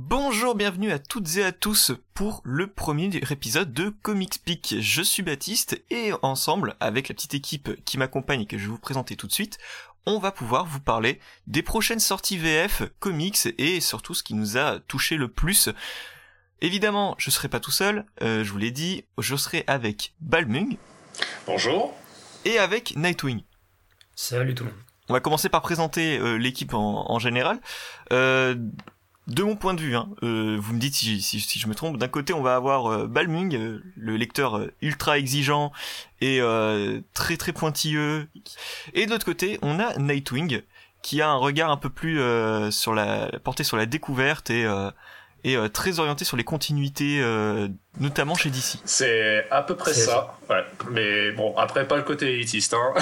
[0.00, 4.76] Bonjour, bienvenue à toutes et à tous pour le premier épisode de Comics Peak.
[4.78, 8.70] Je suis Baptiste et ensemble, avec la petite équipe qui m'accompagne et que je vais
[8.70, 9.58] vous présenter tout de suite,
[10.06, 14.56] on va pouvoir vous parler des prochaines sorties VF, comics et surtout ce qui nous
[14.56, 15.68] a touché le plus.
[16.60, 20.76] Évidemment, je serai pas tout seul, euh, je vous l'ai dit, je serai avec Balmung.
[21.44, 21.92] Bonjour.
[22.44, 23.42] Et avec Nightwing.
[24.14, 24.78] Salut tout le monde.
[25.08, 27.60] On va commencer par présenter euh, l'équipe en, en, général.
[28.12, 28.54] Euh,
[29.28, 31.74] de mon point de vue, hein, euh, vous me dites si, si, si je me
[31.74, 35.70] trompe, d'un côté on va avoir euh, Balmung, euh, le lecteur euh, ultra exigeant
[36.22, 36.40] et
[37.14, 38.26] très très pointilleux,
[38.94, 40.62] et de l'autre côté on a Nightwing,
[41.02, 42.20] qui a un regard un peu plus
[42.72, 44.66] sur la porté sur la découverte et
[45.44, 47.22] et très orienté sur les continuités,
[48.00, 48.80] notamment chez DC.
[48.84, 50.36] C'est à peu près ça.
[50.48, 50.64] ça, ouais.
[50.90, 52.74] Mais bon, après pas le côté élitiste.
[52.74, 52.94] Hein.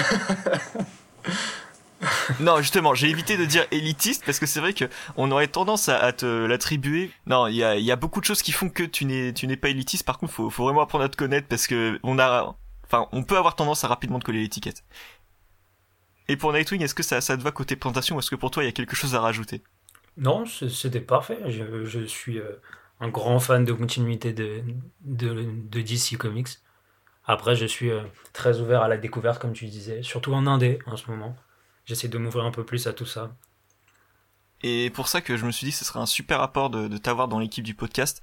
[2.40, 4.84] non, justement, j'ai évité de dire élitiste parce que c'est vrai que
[5.16, 7.10] on aurait tendance à, te l'attribuer.
[7.26, 10.04] Non, il y a, beaucoup de choses qui font que tu n'es, pas élitiste.
[10.04, 13.22] Par contre, faut, faut vraiment apprendre à te connaître parce que on a, enfin, on
[13.22, 14.84] peut avoir tendance à rapidement te coller l'étiquette.
[16.28, 18.62] Et pour Nightwing, est-ce que ça, te va côté présentation ou est-ce que pour toi
[18.64, 19.62] il y a quelque chose à rajouter?
[20.16, 21.38] Non, c'était parfait.
[21.46, 22.60] Je, je suis euh,
[23.00, 24.62] un grand fan de continuité de,
[25.02, 26.48] de, de DC Comics.
[27.26, 30.78] Après, je suis euh, très ouvert à la découverte, comme tu disais, surtout en indé
[30.86, 31.36] en ce moment
[31.86, 33.34] j'essaie de m'ouvrir un peu plus à tout ça.
[34.62, 37.28] Et pour ça que je me suis dit ce serait un super apport de, t'avoir
[37.28, 38.22] dans l'équipe du podcast.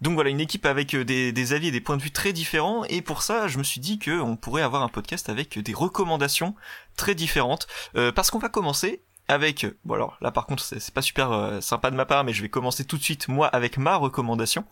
[0.00, 2.84] Donc voilà, une équipe avec euh, des, avis et des points de vue très différents.
[2.84, 6.54] Et pour ça, je me suis dit qu'on pourrait avoir un podcast avec des recommandations
[6.96, 7.66] très différentes.
[7.96, 9.66] Euh, parce qu'on va commencer avec...
[9.84, 12.42] Bon alors là par contre c'est pas super euh, sympa de ma part, mais je
[12.42, 14.64] vais commencer tout de suite moi avec ma recommandation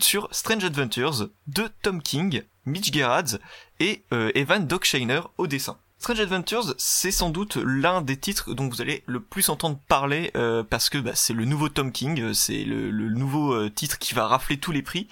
[0.00, 3.38] sur Strange Adventures de Tom King, Mitch Gerads
[3.78, 5.78] et Evan Dockshiner au dessin.
[5.98, 10.30] Strange Adventures, c'est sans doute l'un des titres dont vous allez le plus entendre parler
[10.36, 13.98] euh, parce que bah, c'est le nouveau Tom King, euh, c'est le, nouveau euh, titre
[13.98, 15.08] qui va rafler tous les prix.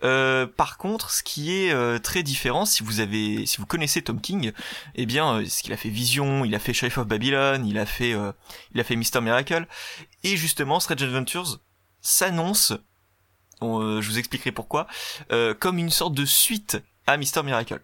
[0.00, 4.52] par contre, ce qui est très différent, si vous avez, si vous connaissez Tom King,
[4.94, 7.86] eh bien, ce qu'il a fait Vision, il a fait Sheriff of Babylon, il a
[7.86, 8.14] fait,
[8.74, 9.66] il a fait Mister Miracle,
[10.22, 11.58] et justement, Strange Adventures
[12.00, 12.74] s'annonce,
[13.60, 14.86] je vous expliquerai pourquoi,
[15.58, 16.78] comme une sorte de suite
[17.08, 17.80] à Mister Miracle.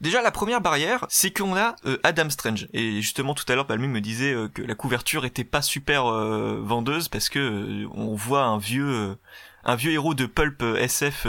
[0.00, 2.68] Déjà, la première barrière, c'est qu'on a euh, Adam Strange.
[2.72, 6.06] Et justement, tout à l'heure, Palmu me disait euh, que la couverture était pas super
[6.06, 9.18] euh, vendeuse parce que on voit un vieux,
[9.64, 11.26] un vieux héros de pulp SF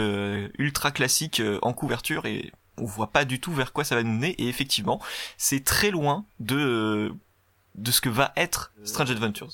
[0.57, 4.13] ultra classique en couverture et on voit pas du tout vers quoi ça va nous
[4.13, 4.41] mener.
[4.41, 5.01] Et effectivement,
[5.37, 7.13] c'est très loin de
[7.75, 9.49] de ce que va être Strange Adventures.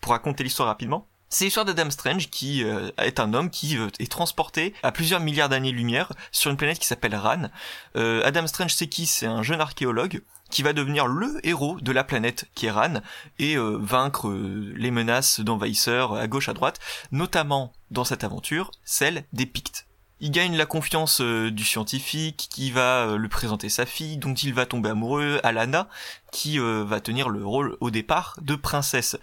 [0.00, 3.88] Pour raconter l'histoire rapidement, c'est l'histoire d'Adam Strange qui euh, est un homme qui euh,
[3.98, 7.48] est transporté à plusieurs milliards d'années-lumière sur une planète qui s'appelle Ran.
[7.96, 9.06] Euh, Adam Strange c'est qui?
[9.06, 13.00] C'est un jeune archéologue qui va devenir le héros de la planète qui est Ran
[13.38, 16.78] et vaincre les menaces d'envahisseurs à gauche à droite,
[17.10, 19.86] notamment dans cette aventure, celle des Pictes.
[20.20, 24.66] Il gagne la confiance du scientifique qui va lui présenter sa fille, dont il va
[24.66, 25.88] tomber amoureux, Alana,
[26.32, 29.16] qui va tenir le rôle au départ de princesse.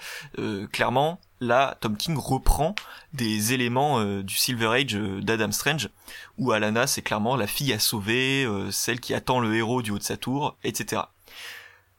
[0.72, 2.76] clairement, là, Tom King reprend
[3.14, 5.90] des éléments euh, du Silver Age euh, d'Adam Strange,
[6.38, 9.92] où Alana, c'est clairement la fille à sauver, euh, celle qui attend le héros du
[9.92, 11.04] haut de sa tour, etc.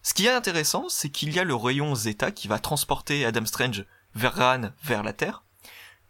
[0.03, 3.45] Ce qui est intéressant, c'est qu'il y a le rayon Zeta qui va transporter Adam
[3.45, 3.85] Strange
[4.15, 5.43] vers Ran, vers la Terre,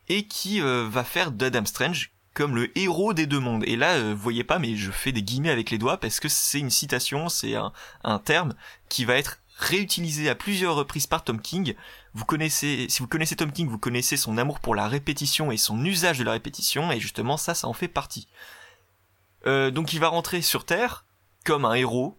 [0.09, 3.65] et qui va faire d'Adam Strange comme le héros des deux mondes.
[3.67, 6.29] Et là, vous voyez pas, mais je fais des guillemets avec les doigts parce que
[6.29, 7.73] c'est une citation, c'est un,
[8.05, 8.55] un terme
[8.89, 11.75] qui va être réutilisé à plusieurs reprises par Tom King.
[12.15, 15.57] Vous connaissez, si vous connaissez Tom King, vous connaissez son amour pour la répétition et
[15.57, 18.27] son usage de la répétition, et justement ça, ça en fait partie.
[19.47, 21.05] Euh, donc il va rentrer sur Terre
[21.45, 22.19] comme un héros,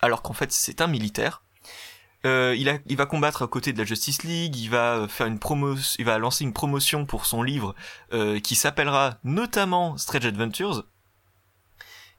[0.00, 1.42] alors qu'en fait c'est un militaire.
[2.26, 5.96] Euh, il, va combattre à côté de la Justice League, il va faire une promotion,
[5.98, 7.74] il va lancer une promotion pour son livre
[8.12, 10.84] euh, qui s'appellera notamment Strange Adventures,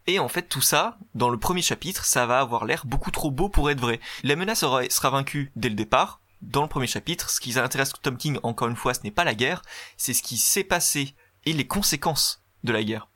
[0.08, 3.30] et en fait, tout ça, dans le premier chapitre, ça va avoir l'air beaucoup trop
[3.30, 4.00] beau pour être vrai.
[4.24, 6.21] La menace sera vaincue dès le départ.
[6.42, 9.24] Dans le premier chapitre, ce qui intéresse Tom King, encore une fois, ce n'est pas
[9.24, 9.62] la guerre,
[9.98, 13.08] c'est ce qui s'est passé et les conséquences de la guerre.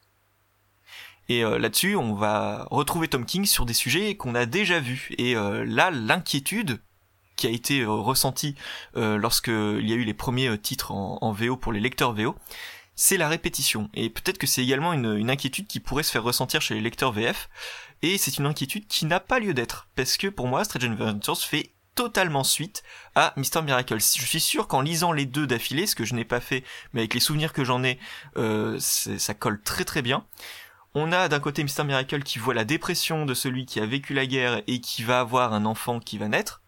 [1.28, 5.10] Et euh, là-dessus, on va retrouver Tom King sur des sujets qu'on a déjà vus.
[5.18, 6.82] Et euh, là, l'inquiétude
[7.36, 8.56] qui a été euh, ressentie
[8.94, 12.36] lorsqu'il y a eu les premiers titres en, VO pour les lecteurs VO,
[12.96, 13.90] c'est la répétition.
[13.94, 17.12] Et peut-être que c'est également une, inquiétude qui pourrait se faire ressentir chez les lecteurs
[17.12, 17.50] VF,
[18.02, 21.38] et c'est une inquiétude qui n'a pas lieu d'être, parce que pour moi, Strange Adventures
[21.40, 22.84] fait totalement suite
[23.16, 23.98] à Mister Miracle.
[24.00, 26.64] Je suis sûr qu'en lisant les deux d'affilée, ce que je n'ai pas fait,
[26.94, 27.98] mais avec les souvenirs que j'en ai,
[28.38, 30.26] euh, ça colle très très bien.
[30.94, 34.14] On a d'un côté Mister Miracle qui voit la dépression de celui qui a vécu
[34.14, 36.62] la guerre et qui va avoir un enfant qui va naître,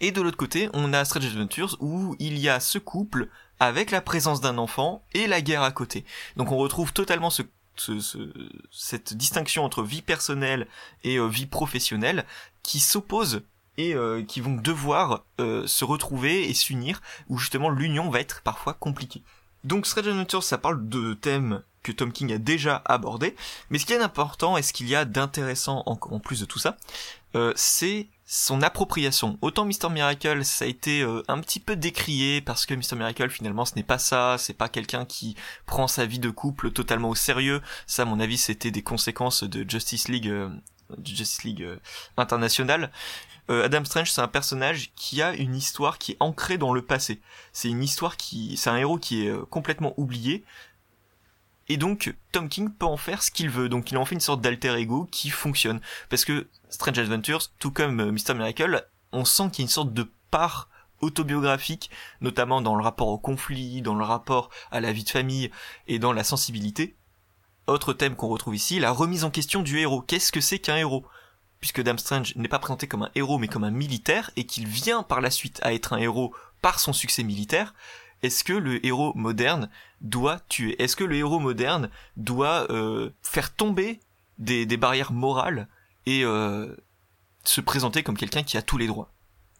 [0.00, 3.28] Et de l'autre côté, on a Strange Adventures où il y a ce couple
[3.60, 6.04] avec la présence d'un enfant et la guerre à côté.
[6.36, 7.42] Donc on retrouve totalement ce,
[8.70, 10.66] cette distinction entre vie personnelle
[11.02, 12.24] et euh, vie professionnelle
[12.62, 13.42] qui s'opposent
[13.76, 18.42] et euh, qui vont devoir euh, se retrouver et s'unir, où justement l'union va être
[18.42, 19.22] parfois compliquée.
[19.64, 23.36] Donc Strange Adventures, ça parle de thèmes que Tom King a déjà abordés,
[23.70, 26.46] mais ce qui est important et ce qu'il y a d'intéressant en, en, plus de
[26.46, 26.76] tout ça,
[27.56, 29.38] c'est son appropriation.
[29.42, 29.90] Autant Mr.
[29.90, 32.96] Miracle, ça a été euh, un petit peu décrié parce que Mr.
[32.96, 35.36] Miracle finalement ce n'est pas ça, c'est pas quelqu'un qui
[35.66, 37.60] prend sa vie de couple totalement au sérieux.
[37.86, 40.48] Ça, à mon avis, c'était des conséquences de Justice League, euh,
[41.04, 41.76] Justice League euh,
[43.48, 43.64] international.
[43.64, 47.20] Adam Strange, c'est un personnage qui a une histoire qui est ancrée dans le passé.
[47.52, 50.44] C'est une histoire qui, c'est un héros qui est complètement oublié,
[51.68, 53.68] et donc, Tom King peut en faire ce qu'il veut.
[53.68, 55.80] Donc, il en fait une sorte d'alter ego qui fonctionne.
[56.10, 58.34] Parce que Strange Adventures, tout comme euh, Mr.
[58.34, 60.68] Miracle, on sent qu'il y a une sorte de part
[61.00, 65.50] autobiographique, notamment dans le rapport au conflit, dans le rapport à la vie de famille
[65.86, 66.96] et dans la sensibilité.
[67.66, 70.02] Autre thème qu'on retrouve ici, la remise en question du héros.
[70.02, 71.06] Qu'est-ce que c'est qu'un héros?
[71.64, 74.66] Puisque Dame Strange n'est pas présenté comme un héros mais comme un militaire et qu'il
[74.66, 77.72] vient par la suite à être un héros par son succès militaire,
[78.22, 79.70] est-ce que le héros moderne
[80.02, 80.76] doit tuer?
[80.82, 81.88] Est-ce que le héros moderne
[82.18, 84.00] doit euh, faire tomber
[84.36, 85.66] des, barrières morales
[86.04, 86.76] et euh,
[87.44, 89.10] se présenter comme quelqu'un qui a tous les droits?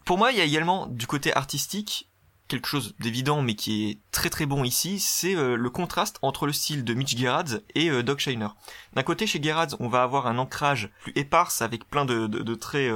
[0.05, 2.07] Pour moi, il y a également du côté artistique
[2.47, 6.45] quelque chose d'évident mais qui est très très bon ici, c'est euh, le contraste entre
[6.45, 8.49] le style de Mitch Gerads et Doc Shiner.
[8.93, 12.91] D'un côté, chez Gerads, on va avoir un ancrage plus éparse avec plein de, traits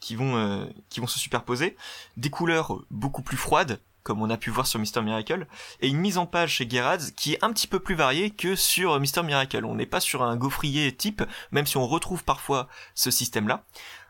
[0.00, 1.76] qui vont qui vont se superposer,
[2.16, 5.46] des couleurs beaucoup plus froides, comme on a pu voir sur Mister Miracle,
[5.80, 8.54] et une mise en page chez Gerads qui est un petit peu plus variée que
[8.54, 9.64] sur Mister Miracle.
[9.64, 13.64] On n'est pas sur un gaufrier type, même si on retrouve parfois ce système-là.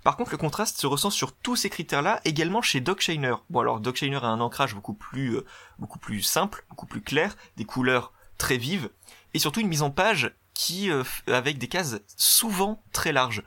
[0.05, 3.37] Par contre, le contraste se ressent sur tous ces critères-là, également chez Doc Shiner.
[3.49, 5.47] Bon alors, Doc Shiner a un ancrage beaucoup plus, euh,
[5.79, 8.91] beaucoup plus simple, beaucoup plus clair, des couleurs très vives,
[9.33, 13.43] et surtout une mise en page qui euh, avec des cases souvent très larges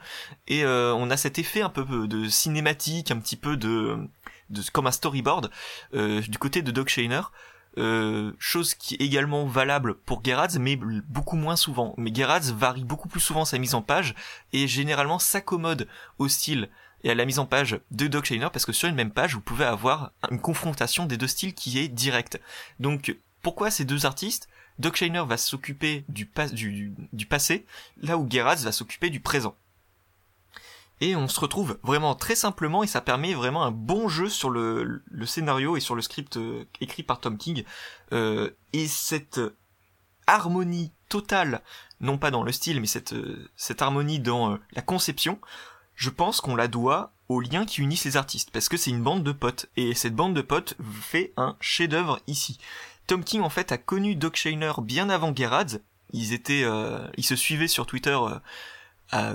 [0.48, 3.98] et euh, on a cet effet un peu de cinématique un petit peu de
[4.50, 5.50] de, comme un storyboard
[5.94, 7.22] du côté de Doc Shainer.
[7.78, 10.76] Euh, chose qui est également valable pour Gerads, mais
[11.08, 11.94] beaucoup moins souvent.
[11.98, 14.16] Mais Gerads varie beaucoup plus souvent sa mise en page
[14.52, 15.88] et généralement s'accommode
[16.18, 16.70] au style
[17.04, 19.36] et à la mise en page de Doc Shainer parce que sur une même page
[19.36, 22.42] vous pouvez avoir une confrontation des deux styles qui est directe.
[22.80, 24.50] Donc pourquoi ces deux artistes?
[24.80, 27.66] Doc Shainer va s'occuper du, passé,
[28.02, 29.56] là où Gerads va s'occuper du présent
[31.00, 34.50] et on se retrouve vraiment très simplement et ça permet vraiment un bon jeu sur
[34.50, 37.64] le, scénario et sur le script euh, écrit par Tom King.
[38.14, 39.40] Euh, et cette
[40.26, 41.62] harmonie totale
[42.02, 43.50] non pas dans le style mais cette euh,
[43.80, 45.40] harmonie dans la conception
[45.96, 49.04] je pense qu'on la doit au lien qui unit ces artistes parce que c'est une
[49.04, 49.68] bande de potes.
[49.76, 52.60] Et cette bande de potes fait un chef-d'œuvre ici.
[53.08, 55.80] Tom King en fait a connu Doc Shainer bien avant Gerads
[56.14, 56.66] ils étaient
[57.18, 58.18] ils se suivaient sur Twitter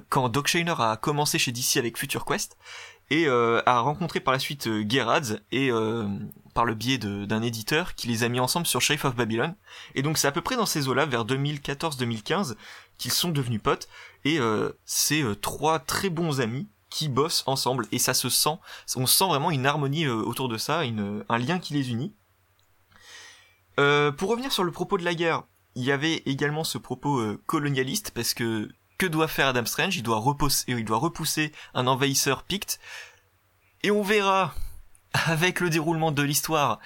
[0.08, 2.56] quand Doc Shainer a commencé chez DC avec Future Quest
[3.12, 5.70] et euh, a rencontré par la suite euh, Gerads et
[6.54, 9.54] par le biais d'un éditeur qui les a mis ensemble sur Shape of Babylon.
[9.94, 12.56] Et donc c'est à peu près dans ces eaux-là, vers 2014-2015,
[12.96, 13.88] qu'ils sont devenus potes.
[14.24, 14.38] Et
[14.84, 17.86] c'est trois très bons amis qui bossent ensemble.
[17.90, 18.58] Et ça se sent,
[18.96, 22.14] on sent vraiment une harmonie autour de ça, une, un lien qui les unit.
[23.76, 25.44] pour revenir sur le propos de la guerre,
[25.74, 28.68] il y avait également ce propos colonialiste parce que
[29.02, 32.78] que doit faire Adam Strange il doit, repousser, un envahisseur Pict.
[33.82, 34.54] Et on verra,
[35.12, 36.78] avec le déroulement de l'histoire,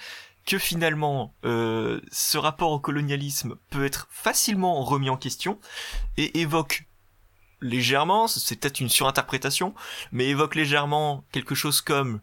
[0.47, 5.59] que finalement euh, ce rapport au colonialisme peut être facilement remis en question
[6.17, 6.87] et évoque
[7.61, 9.75] légèrement, c'est peut-être une surinterprétation,
[10.11, 12.21] mais évoque légèrement quelque chose comme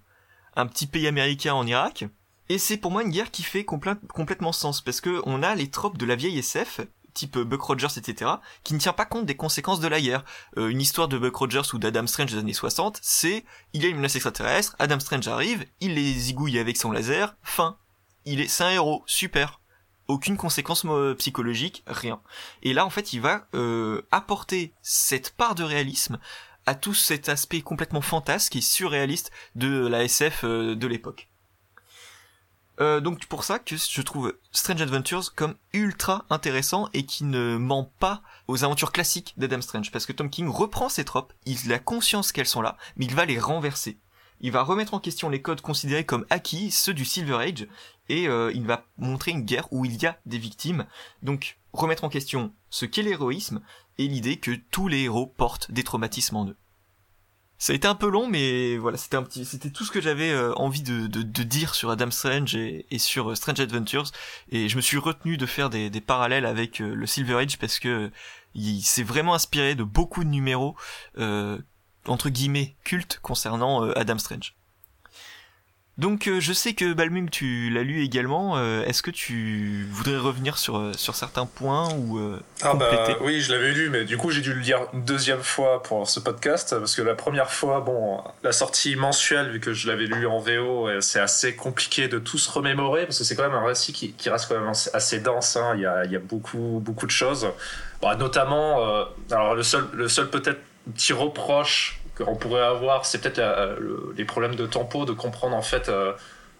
[0.55, 2.05] un petit pays américain en Irak.
[2.49, 5.69] Et c'est pour moi une guerre qui fait complètement sens parce que on a les
[5.69, 6.81] tropes de la vieille SF
[7.13, 8.31] type Buck Rogers, etc.,
[8.63, 10.23] qui ne tient pas compte des conséquences de la guerre.
[10.57, 13.85] Euh, une histoire de Buck Rogers ou d'Adam Strange des années 60, c'est il y
[13.85, 17.77] a une menace extraterrestre, Adam Strange arrive, il les zigouille avec son laser, fin.
[18.25, 19.59] Il est, c'est un héros, super.
[20.07, 20.85] Aucune conséquence
[21.17, 22.21] psychologique, rien.
[22.61, 26.19] Et là, en fait, il va euh, apporter cette part de réalisme
[26.65, 31.29] à tout cet aspect complètement fantasque et surréaliste de la SF euh, de l'époque.
[32.79, 37.57] Euh, donc pour ça que je trouve Strange Adventures comme ultra intéressant et qui ne
[37.57, 41.71] ment pas aux aventures classiques d'Adam Strange parce que Tom King reprend ses tropes, il
[41.71, 43.99] a conscience qu'elles sont là, mais il va les renverser.
[44.41, 47.67] Il va remettre en question les codes considérés comme acquis, ceux du Silver Age,
[48.09, 50.85] et euh, il va montrer une guerre où il y a des victimes.
[51.21, 53.61] Donc remettre en question ce qu'est l'héroïsme
[53.97, 56.57] et l'idée que tous les héros portent des traumatismes en eux.
[57.63, 60.01] Ça a été un peu long, mais voilà, c'était un petit, c'était tout ce que
[60.01, 61.07] j'avais euh, envie de,
[61.43, 64.11] dire sur Adam Strange et, sur euh, Strange Adventures.
[64.51, 67.57] Et je me suis retenu de faire des, des parallèles avec euh, le Silver Age
[67.57, 68.11] parce que
[68.53, 70.75] il s'est vraiment inspiré de beaucoup de numéros
[72.05, 74.55] entre guillemets cultes concernant Adam Strange.
[75.99, 78.57] Donc euh, je sais que Balmung tu l'as lu également.
[78.57, 82.19] Euh, est-ce que tu voudrais revenir sur euh, sur certains points ou
[82.63, 85.43] ah bah, oui, je l'avais lu, mais du coup j'ai dû le lire une deuxième
[85.43, 89.73] fois pour ce podcast parce que la première fois, bon, la sortie mensuelle vu que
[89.73, 93.35] je l'avais lu en VO, c'est assez compliqué de tout se remémorer parce que c'est
[93.35, 95.57] quand même un récit qui, qui reste quand même assez dense.
[95.57, 95.73] Hein.
[95.75, 97.47] Il y a il y a beaucoup beaucoup de choses,
[98.01, 98.79] bah, notamment
[99.29, 100.59] alors le seul le seul peut-être
[100.91, 103.41] petit reproche qu'on pourrait avoir, c'est peut-être
[104.15, 106.13] les problèmes de tempo, de comprendre en fait euh,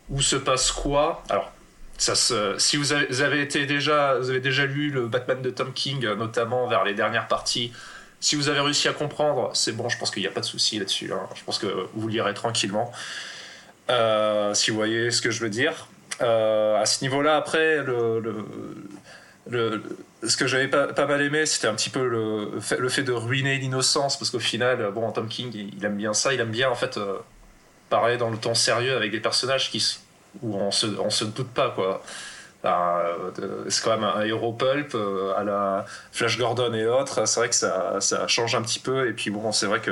[0.10, 1.24] où se passe quoi.
[1.30, 1.52] Alors,
[1.98, 2.16] ça
[2.58, 6.68] si vous avez, été déjà, vous avez déjà lu le Batman de Tom King, notamment
[6.68, 7.72] vers les dernières parties,
[8.24, 10.46] si vous avez réussi à comprendre, c'est bon, je pense qu'il n'y a pas de
[10.46, 11.12] souci là-dessus.
[11.12, 11.28] Hein.
[11.36, 12.90] Je pense que vous lirez tranquillement.
[13.90, 15.88] Euh, si vous voyez ce que je veux dire.
[16.22, 18.24] Euh, à ce niveau-là, après, le,
[20.26, 24.18] ce que j'avais pas, mal aimé, c'était un petit peu le fait, de ruiner l'innocence,
[24.18, 26.98] parce qu'au final, bon, Tom King, il, aime bien ça, il aime bien en fait
[26.98, 27.18] euh,
[27.90, 30.00] parler dans le ton sérieux avec des personnages qui,
[30.42, 32.02] où on se, se doute pas, quoi.
[32.66, 37.28] Euh, c'est quand même un héros pulp euh, à la Flash Gordon et autres.
[37.28, 39.10] C'est vrai que ça, ça change un petit peu.
[39.10, 39.92] Et puis bon, c'est vrai que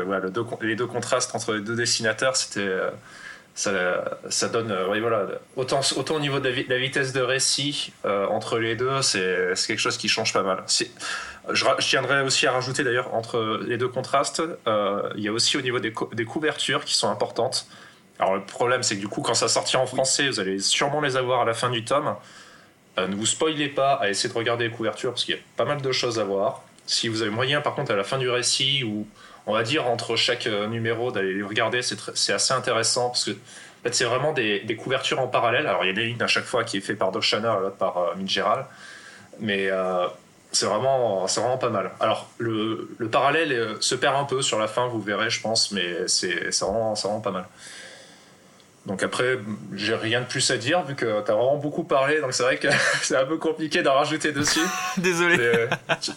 [0.62, 2.74] les deux contrastes entre les deux dessinateurs, c'était
[3.54, 8.26] ça, ça donne euh, voilà autant autant au niveau de la, vitesse de récit euh,
[8.28, 10.64] entre les deux c'est quelque chose qui change pas mal.
[11.50, 15.34] Je, je tiendrais aussi à rajouter d'ailleurs entre les deux contrastes euh, il y a
[15.34, 17.68] aussi au niveau des, des, couvertures qui sont importantes.
[18.20, 21.02] Alors le problème c'est que du coup quand ça sortira en français vous allez sûrement
[21.02, 22.16] les avoir à la fin du tome.
[22.98, 25.66] Ne vous spoilez pas à essayer de regarder les couvertures parce qu'il y a pas
[25.66, 26.64] mal de choses à voir.
[26.86, 29.08] Si vous avez moyen par contre à la fin du récit ou
[29.48, 31.82] on va dire, entre chaque euh, numéro, d'aller les regarder.
[31.82, 35.66] C'est assez intéressant parce que en fait, c'est vraiment des, couvertures en parallèle.
[35.66, 37.76] Alors, il y a des lignes à chaque fois qui est fait par Doc l'autre
[37.78, 38.40] par euh, Mitch
[39.40, 40.06] Mais euh,
[40.52, 41.92] c'est vraiment, vraiment pas mal.
[42.00, 46.08] Alors, le, parallèle se perd un peu sur la fin, vous verrez, je pense, mais
[46.08, 47.46] c'est vraiment, vraiment pas mal.
[48.86, 49.40] Donc après,
[49.74, 52.42] j'ai rien de plus à dire vu que tu as vraiment beaucoup parlé, donc c'est
[52.42, 52.68] vrai que
[53.02, 54.60] c'est un peu compliqué d'en rajouter dessus.
[54.98, 55.68] Désolé.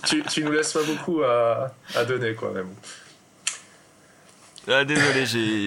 [0.07, 2.51] tu, tu, nous laisses pas beaucoup à, à donner, quoi.
[2.53, 2.69] Même.
[4.67, 5.27] Ah, désolé,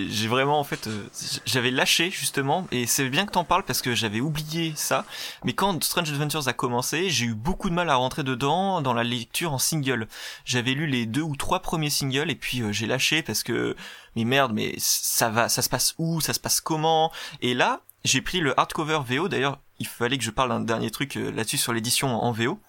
[0.10, 1.08] j'ai vraiment en fait, euh,
[1.46, 5.06] j'avais lâché justement, et c'est bien que t'en parles parce que j'avais oublié ça.
[5.44, 8.94] Mais quand Strange Adventures a commencé, j'ai eu beaucoup de mal à rentrer dedans dans
[8.94, 10.08] la lecture en single.
[10.46, 13.76] J'avais lu les deux ou trois premiers singles et puis euh, j'ai lâché parce que
[14.16, 17.12] mais merde, mais ça va, ça se passe où, ça se passe comment?
[17.42, 19.28] Et là, j'ai pris le hardcover VO.
[19.28, 22.60] D'ailleurs, il fallait que je parle d'un dernier truc euh, là-dessus sur l'édition en VO.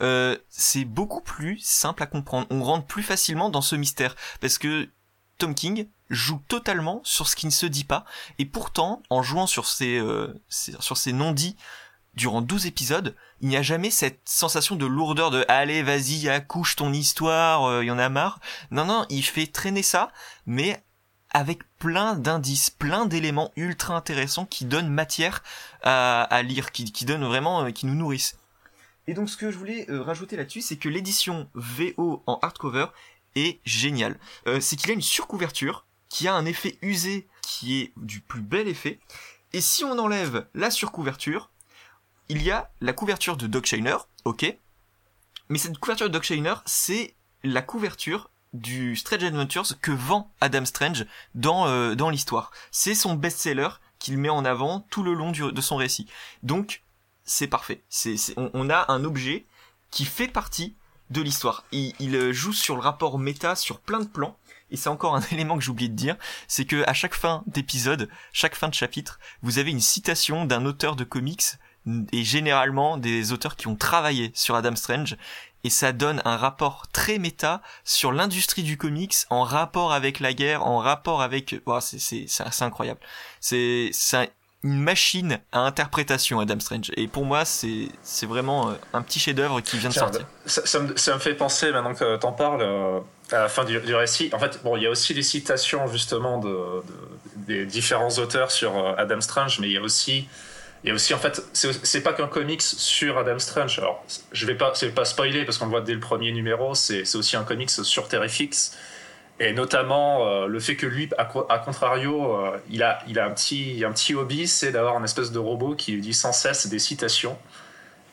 [0.00, 2.46] Euh, c'est beaucoup plus simple à comprendre.
[2.50, 4.88] On rentre plus facilement dans ce mystère parce que
[5.42, 8.04] Tom King joue totalement sur ce qui ne se dit pas,
[8.38, 11.56] et pourtant, en jouant sur ces, euh, sur ces non-dits
[12.14, 16.76] durant 12 épisodes, il n'y a jamais cette sensation de lourdeur de allez, vas-y, accouche
[16.76, 18.38] ton histoire, euh, il y en a marre.
[18.70, 20.12] Non, non, il fait traîner ça,
[20.46, 20.80] mais
[21.30, 25.42] avec plein d'indices, plein d'éléments ultra intéressants qui donnent matière
[25.82, 28.38] à, lire, qui, qui donnent vraiment, euh, qui nous nourrissent.
[29.08, 32.86] Et donc ce que je voulais rajouter là-dessus, c'est que l'édition VO en hardcover
[33.34, 34.18] est génial.
[34.46, 38.42] Euh, c'est qu'il a une surcouverture qui a un effet usé qui est du plus
[38.42, 39.00] bel effet.
[39.52, 41.50] Et si on enlève la surcouverture,
[42.28, 44.56] il y a la couverture de Doc Shiner, ok.
[45.48, 50.64] Mais cette couverture de Doc Shiner, c'est la couverture du Strange Adventures que vend Adam
[50.64, 52.50] Strange dans, euh, dans l'histoire.
[52.70, 56.06] C'est son best-seller qu'il met en avant tout le long de son récit.
[56.42, 56.82] Donc,
[57.24, 57.82] c'est parfait.
[57.88, 59.46] C'est, on, on, a un objet
[59.90, 60.74] qui fait partie
[61.12, 61.64] de l'histoire.
[61.72, 64.36] Il, euh, joue sur le rapport méta sur plein de plans.
[64.70, 66.16] Et c'est encore un élément que j'ai oublié de dire,
[66.48, 70.64] c'est que à chaque fin d'épisode, chaque fin de chapitre, vous avez une citation d'un
[70.64, 71.44] auteur de comics
[72.12, 75.16] et généralement des auteurs qui ont travaillé sur Adam Strange
[75.64, 80.32] et ça donne un rapport très méta sur l'industrie du comics en rapport avec la
[80.32, 83.00] guerre, en rapport avec, c'est c'est incroyable.
[83.40, 83.90] C'est
[84.64, 86.92] une machine à interprétation Adam Strange.
[86.96, 90.26] Et pour moi c'est c'est vraiment euh, un petit chef d'œuvre qui vient de sortir.
[90.46, 93.00] ça, me, ça, me, fait penser maintenant que t'en parles euh,
[93.32, 94.30] à la fin du, récit.
[94.32, 96.56] En fait bon il y a aussi les citations justement de,
[97.36, 100.28] des différents auteurs sur euh, Adam Strange mais il y a aussi
[100.84, 103.78] il y a aussi en fait c'est pas qu'un comics sur Adam Strange.
[103.80, 106.76] Alors je vais pas c'est pas spoiler parce qu'on le voit dès le premier numéro
[106.76, 108.76] c'est aussi un comics sur Terrifix
[109.42, 111.24] et notamment euh, le fait que lui, à,
[111.58, 115.32] contrario, euh, il, a, il a un petit, un petit hobby, c'est d'avoir un espèce
[115.32, 117.36] de robot qui lui dit sans cesse des citations.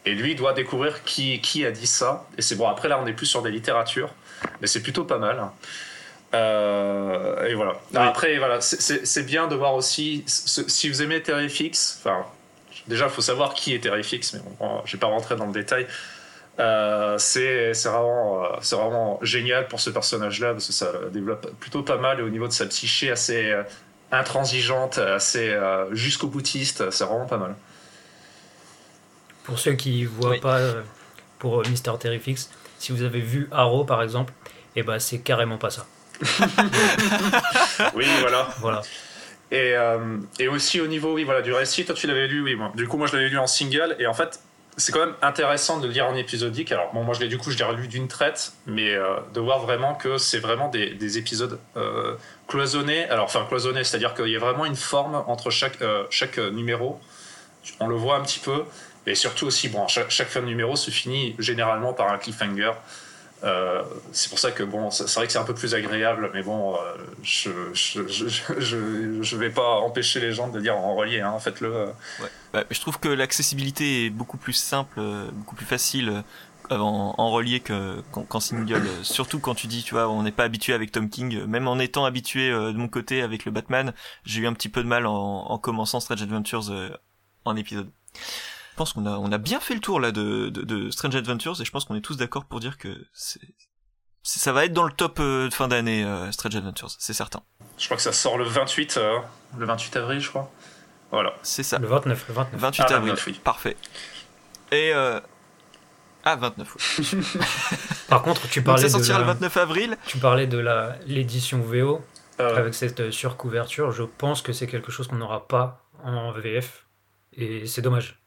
[0.08, 2.26] Et lui doit découvrir qui, qui a dit ça.
[2.40, 4.10] Et c'est bon, après là, on n'est plus sur des littératures,
[4.60, 5.40] mais c'est plutôt pas mal.
[6.34, 7.76] Euh, et voilà.
[7.94, 12.26] Après, voilà, c'est bien de voir aussi, si vous aimez Terrifix, enfin,
[12.88, 15.54] déjà, il faut savoir qui est Terrifix, mais bon, je vais pas rentrer dans le
[15.54, 15.86] détail.
[16.60, 21.98] Euh, c'est vraiment, euh, vraiment génial pour ce personnage-là, parce que ça développe plutôt pas
[21.98, 23.64] mal, et au niveau de sa psyché assez euh,
[24.12, 25.56] intransigeante, assez
[25.92, 27.56] jusqu'au boutiste, c'est vraiment pas mal.
[29.44, 30.60] Pour ceux qui voient pas,
[31.38, 34.34] pour Mister Terrifix, si vous avez vu Arrow par exemple,
[34.76, 35.86] et eh ben c'est carrément pas ça.
[37.96, 38.48] oui, voilà.
[38.60, 38.82] voilà.
[39.52, 39.76] Et,
[40.40, 42.56] et, aussi au niveau oui, voilà, du récit, toi tu l'avais lu, oui.
[42.56, 42.72] Moi.
[42.76, 44.40] Du coup, moi je l'avais lu en single, et en fait,
[44.80, 46.72] c'est quand même intéressant de le lire en épisodique.
[46.72, 49.40] Alors, bon, moi, je l'ai du coup, je l'ai relu d'une traite, mais euh, de
[49.42, 52.16] voir vraiment que c'est vraiment des, épisodes euh,
[52.48, 53.08] cloisonnés.
[53.10, 57.00] Alors, enfin, cloisonnés, c'est-à-dire qu'il y a vraiment une forme entre chaque, euh, chaque numéro.
[57.82, 58.64] On le voit un petit peu.
[59.06, 62.72] Et surtout aussi, bon, chaque, chaque fin de numéro se finit généralement par un cliffhanger.
[63.44, 66.44] Euh, c'est pour ça que bon, c'est vrai que c'est un peu plus agréable, mais
[66.44, 66.78] bon, euh,
[67.24, 71.74] je, je, je, je, vais pas empêcher les gens de dire en relié, hein, faites-le.
[71.74, 71.86] Euh.
[72.22, 72.30] Ouais.
[72.54, 75.00] Bah, je trouve que l'accessibilité est beaucoup plus simple,
[75.34, 76.24] beaucoup plus facile
[76.70, 78.84] en, en relié qu'en single.
[79.04, 81.46] Surtout quand tu dis, tu vois, on n'est pas habitué avec Tom King.
[81.46, 83.94] Même en étant habitué de mon côté avec le Batman,
[84.26, 86.72] j'ai eu un petit peu de mal en, en commençant Strange Adventures
[87.46, 87.90] en épisode
[88.80, 91.66] pense qu'on a, on a bien fait le tour là de, de, Strange Adventures et
[91.66, 93.42] je pense qu'on est tous d'accord pour dire que c'est,
[94.24, 97.42] ça va être dans le top euh, de fin d'année euh, Strange Adventures, c'est certain.
[97.78, 99.20] Je crois que ça sort le 28, euh,
[99.58, 100.50] le 28 avril, je crois.
[101.12, 101.34] Voilà.
[101.42, 101.78] C'est ça.
[101.78, 102.62] Le 29, le 29.
[102.62, 103.16] 28 ah, avril.
[103.44, 103.76] Parfait.
[104.72, 108.08] Et ah 29.
[108.08, 109.98] Par contre, tu parlais ça sortira le 29 avril.
[110.06, 112.02] Tu parlais de la l'édition VO
[112.38, 113.92] avec cette surcouverture.
[113.92, 116.86] Je pense que c'est quelque chose qu'on n'aura pas en VF
[117.34, 118.20] et c'est dommage.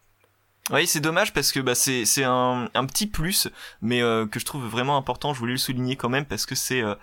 [0.71, 3.49] Oui, c'est dommage parce que bah, c'est c'est un, petit plus,
[3.81, 5.35] mais euh, que je trouve vraiment important.
[5.35, 6.95] Je voulais le souligner quand même parce que c'est euh,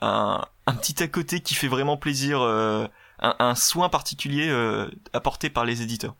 [0.00, 2.88] un, petit à côté qui fait vraiment plaisir, euh,
[3.20, 4.52] un, soin particulier
[5.12, 6.16] apporté par les éditeurs.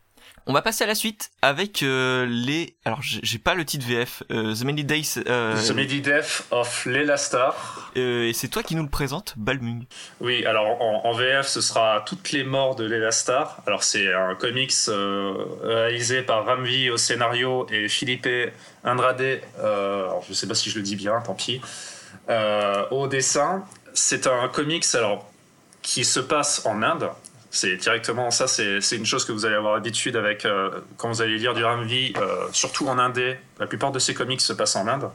[0.46, 2.76] On va passer à la suite avec euh, les.
[2.84, 4.22] Alors, j'ai pas le titre VF.
[4.30, 5.14] Euh, The Many Days.
[5.26, 7.90] Euh, The Many Death of Lela Star.
[7.96, 9.84] et c'est toi qui nous le présente, Balmung.
[10.20, 13.62] Oui, alors en, VF, ce sera Toutes les morts de Lela Star.
[13.66, 14.74] Alors, c'est un comics
[15.62, 18.28] réalisé par Ramvi au scénario et Philippe
[18.84, 19.40] Andrade.
[19.58, 21.62] alors, je sais pas si je le dis bien, tant pis.
[22.90, 23.64] au dessin.
[23.94, 25.26] C'est un comics alors
[25.80, 27.08] qui se passe en Inde.
[27.54, 31.22] C'est directement ça, c'est une chose que vous allez avoir l'habitude avec euh, quand vous
[31.22, 33.36] allez lire du Ramvi, euh, surtout en indé.
[33.60, 35.08] La plupart de ces comics se passent en Inde,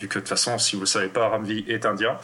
[0.00, 2.16] vu que de toute façon, si vous le savez pas, Ramvi est indien.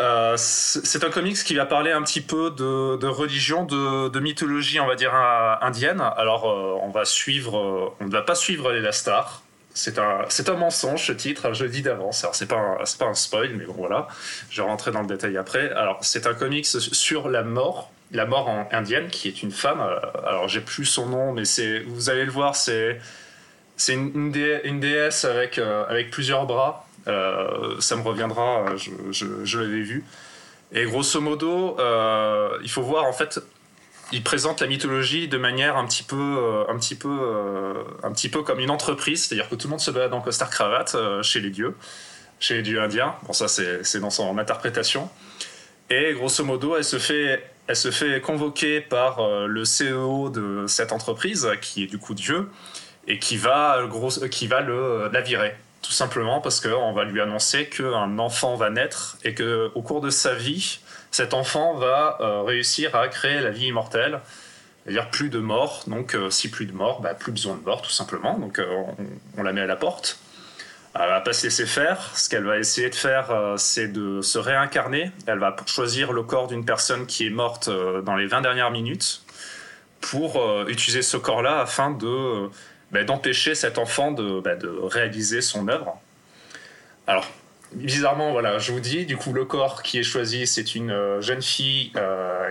[0.00, 4.86] Euh, c'est un comics qui va parler un petit peu de, religion, de, mythologie, on
[4.86, 5.14] va dire
[5.60, 6.00] indienne.
[6.16, 9.42] Alors, on va suivre, on ne va pas suivre les Lastar.
[9.74, 12.22] C'est un, un mensonge ce titre, je le dis d'avance.
[12.22, 14.06] Alors, c'est pas, pas un spoil, mais bon, voilà.
[14.48, 15.72] Je vais rentrer dans le détail après.
[15.72, 19.80] Alors, c'est un comics sur la mort la mort en indienne, qui est une femme.
[19.80, 23.00] Euh, alors, j'ai plus son nom, mais c'est, vous allez le voir, c'est,
[23.76, 26.86] c'est une, déesse avec, euh, avec plusieurs bras.
[27.06, 30.04] Euh, ça me reviendra, je, l'avais vu.
[30.72, 31.76] Et grosso modo,
[32.62, 33.40] il faut voir en fait,
[34.12, 38.42] il présente la mythologie de manière un petit peu, un petit peu, un petit peu
[38.42, 41.48] comme une entreprise, c'est-à-dire que tout le monde se balade en costard cravate chez les
[41.48, 41.74] dieux,
[42.38, 43.14] chez les dieux indiens.
[43.22, 45.08] Bon, ça c'est dans son interprétation.
[45.88, 50.66] Et grosso modo, elle se fait elle se fait convoquer par euh, le CEO de
[50.66, 52.50] cette entreprise, qui est du coup Dieu,
[53.06, 55.54] et qui va, gros, qui va le, la virer.
[55.82, 60.10] Tout simplement parce qu'on va lui annoncer qu'un enfant va naître et qu'au cours de
[60.10, 64.20] sa vie, cet enfant va euh, réussir à créer la vie immortelle,
[64.84, 65.84] c'est-à-dire plus de mort.
[65.86, 68.38] Donc, euh, si plus de mort, bah, plus besoin de mort, tout simplement.
[68.38, 68.60] Donc,
[69.36, 70.18] on, la met à la porte.
[70.94, 72.16] Elle va pas se laisser faire.
[72.16, 75.12] Ce qu'elle va essayer de faire, euh, c'est de se réincarner.
[75.26, 78.70] Elle va choisir le corps d'une personne qui est morte euh, dans les 20 dernières
[78.70, 79.22] minutes
[80.00, 82.48] pour euh, utiliser ce corps-là afin de
[82.90, 86.00] bah, d'empêcher cet enfant de, bah, de, réaliser son œuvre.
[87.06, 87.26] Alors,
[87.72, 91.42] bizarrement, voilà, je vous dis, du coup, le corps qui est choisi, c'est une jeune
[91.42, 91.92] fille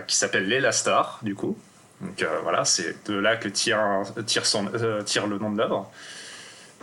[0.07, 1.57] qui s'appelle Léla Star, du coup.
[2.01, 5.91] Donc voilà, c'est de là que tire, le nom de l'œuvre.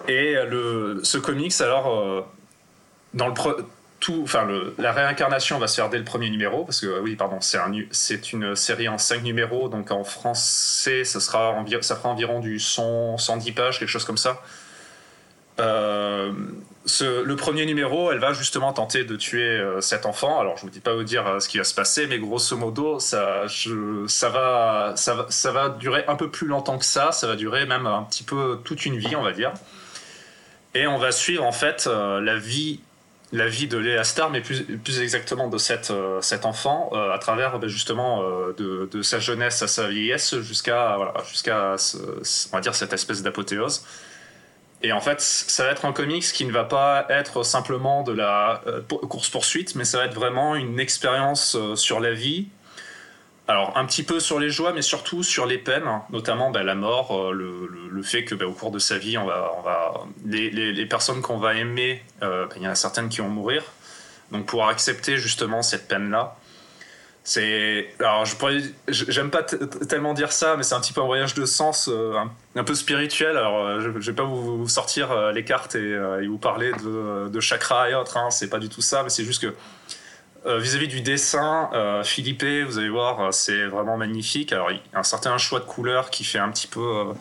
[0.09, 2.21] Et le, ce comics, alors, euh,
[3.15, 3.35] dans le
[4.01, 7.39] tout, enfin, la réincarnation va se faire dès le premier numéro, parce que, oui, pardon,
[7.41, 12.41] c'est un, une série en 5 numéros, donc en français, ça, sera ça fera environ
[12.41, 14.43] du 100, 110 pages, quelque chose comme ça.
[15.59, 16.33] Euh,
[17.01, 20.39] le premier numéro, elle va justement tenter de tuer euh, cet enfant.
[20.39, 23.01] Alors, je vous dis pas vous dire ce qui va se passer, mais grosso modo,
[23.01, 23.45] ça,
[24.07, 27.11] ça, va, ça, va, ça va durer un peu plus longtemps que ça.
[27.13, 29.55] Ça va durer même un petit peu toute une vie, on va dire.
[30.75, 32.81] Et on va suivre en fait euh, la vie,
[33.33, 37.69] la vie de Léa Star, mais plus, exactement de cet, cet enfant, à travers ben,
[37.69, 38.23] justement
[38.57, 43.85] de, de, sa jeunesse à sa vieillesse jusqu'à voilà, jusqu'à on cette espèce d'apothéose.
[44.83, 48.13] Et en fait, ça va être un comics qui ne va pas être simplement de
[48.13, 48.61] la
[49.09, 52.49] course-poursuite, mais ça va être vraiment une expérience sur la vie,
[53.47, 56.75] alors un petit peu sur les joies, mais surtout sur les peines, notamment bah, la
[56.75, 59.95] mort, euh, le, fait que bah, au cours de sa vie, on va,
[60.27, 63.63] les, personnes qu'on va aimer, euh, bah, il y en a certaines qui vont mourir.
[64.33, 66.37] Donc pouvoir accepter justement cette peine-là,
[67.23, 71.07] c'est alors je pourrais, j'aime pas tellement dire ça, mais c'est un petit peu un
[71.07, 72.17] voyage de sens, euh,
[72.57, 73.37] un, peu spirituel.
[73.37, 78.17] Alors je, vais pas vous, sortir les cartes et, vous parler de, de et autres.
[78.17, 79.55] Hein, c'est pas du tout ça, mais c'est juste que
[80.47, 84.53] euh, vis-à-vis du dessin, euh, Philippe, vous allez voir, euh, c'est vraiment magnifique.
[84.53, 87.15] Alors, il y a un certain choix de couleurs qui fait un petit peu.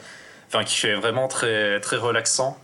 [0.48, 2.60] Enfin, qui fait vraiment très, très relaxant.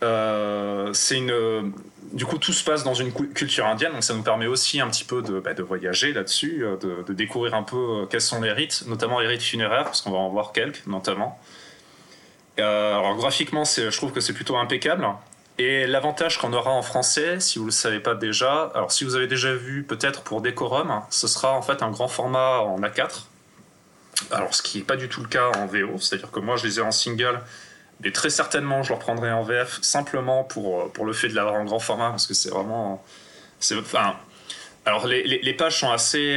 [0.00, 1.72] c'est une.
[2.12, 4.88] Du coup, tout se passe dans une culture indienne, donc ça nous permet aussi un
[4.88, 8.52] petit peu de, bah, de voyager là-dessus, de, de, découvrir un peu quels sont les
[8.52, 11.38] rites, notamment les rites funéraires, parce qu'on va en voir quelques, notamment.
[12.58, 15.06] alors, graphiquement, je trouve que c'est plutôt impeccable.
[15.58, 19.02] Et l'avantage qu'on aura en français, si vous ne le savez pas déjà, alors si
[19.02, 22.80] vous avez déjà vu peut-être pour Decorum, ce sera en fait un grand format en
[22.80, 23.24] A4.
[24.30, 26.64] Alors ce qui n'est pas du tout le cas en VO, c'est-à-dire que moi je
[26.64, 27.40] les ai en single,
[28.00, 31.56] mais très certainement je le reprendrai en VF simplement pour, pour le fait de l'avoir
[31.56, 33.04] en grand format, parce que c'est vraiment...
[33.72, 34.14] Enfin,
[34.86, 36.36] alors les, les, pages sont assez...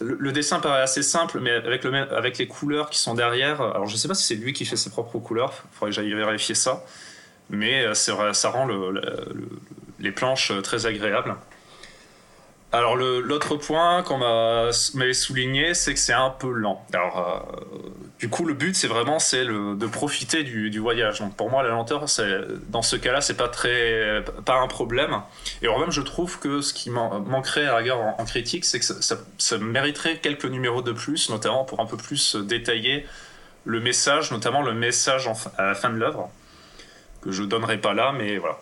[0.00, 3.86] Le, dessin paraît assez simple, mais avec, le, avec les couleurs qui sont derrière, alors
[3.86, 5.96] je ne sais pas si c'est lui qui fait ses propres couleurs, il faudrait que
[5.96, 6.84] j'aille vérifier ça
[7.50, 8.68] mais euh, ça rend
[9.98, 11.34] les planches euh, très agréables.
[12.72, 16.84] Alors l'autre point qu'on m'avait souligné, c'est que c'est un peu lent.
[16.92, 17.78] Alors euh,
[18.18, 21.20] du coup le but c'est vraiment de profiter du, voyage.
[21.20, 22.04] Donc pour moi la lenteur
[22.68, 23.50] dans ce cas-là c'est pas
[24.44, 25.22] pas un problème.
[25.62, 28.84] Et alors même je trouve que ce qui manquerait à rigueur en, critique c'est que
[28.84, 33.06] ça, mériterait quelques numéros de plus, notamment pour un peu plus détailler
[33.64, 36.30] le message, notamment le message à la fin de l'œuvre
[37.26, 38.58] que je donnerai pas là, mais voilà.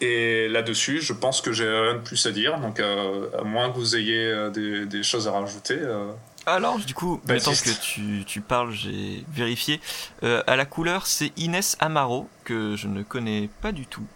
[0.00, 3.70] Et là-dessus, je pense que j'ai rien de plus à dire, donc euh, à moins
[3.70, 5.76] que vous ayez euh, des, choses à rajouter.
[5.80, 6.12] Euh.
[6.46, 9.80] Alors, du coup, maintenant que tu, tu parles, j'ai vérifié.
[10.22, 14.06] à la couleur, c'est Inès Amaro, que je ne connais pas du tout.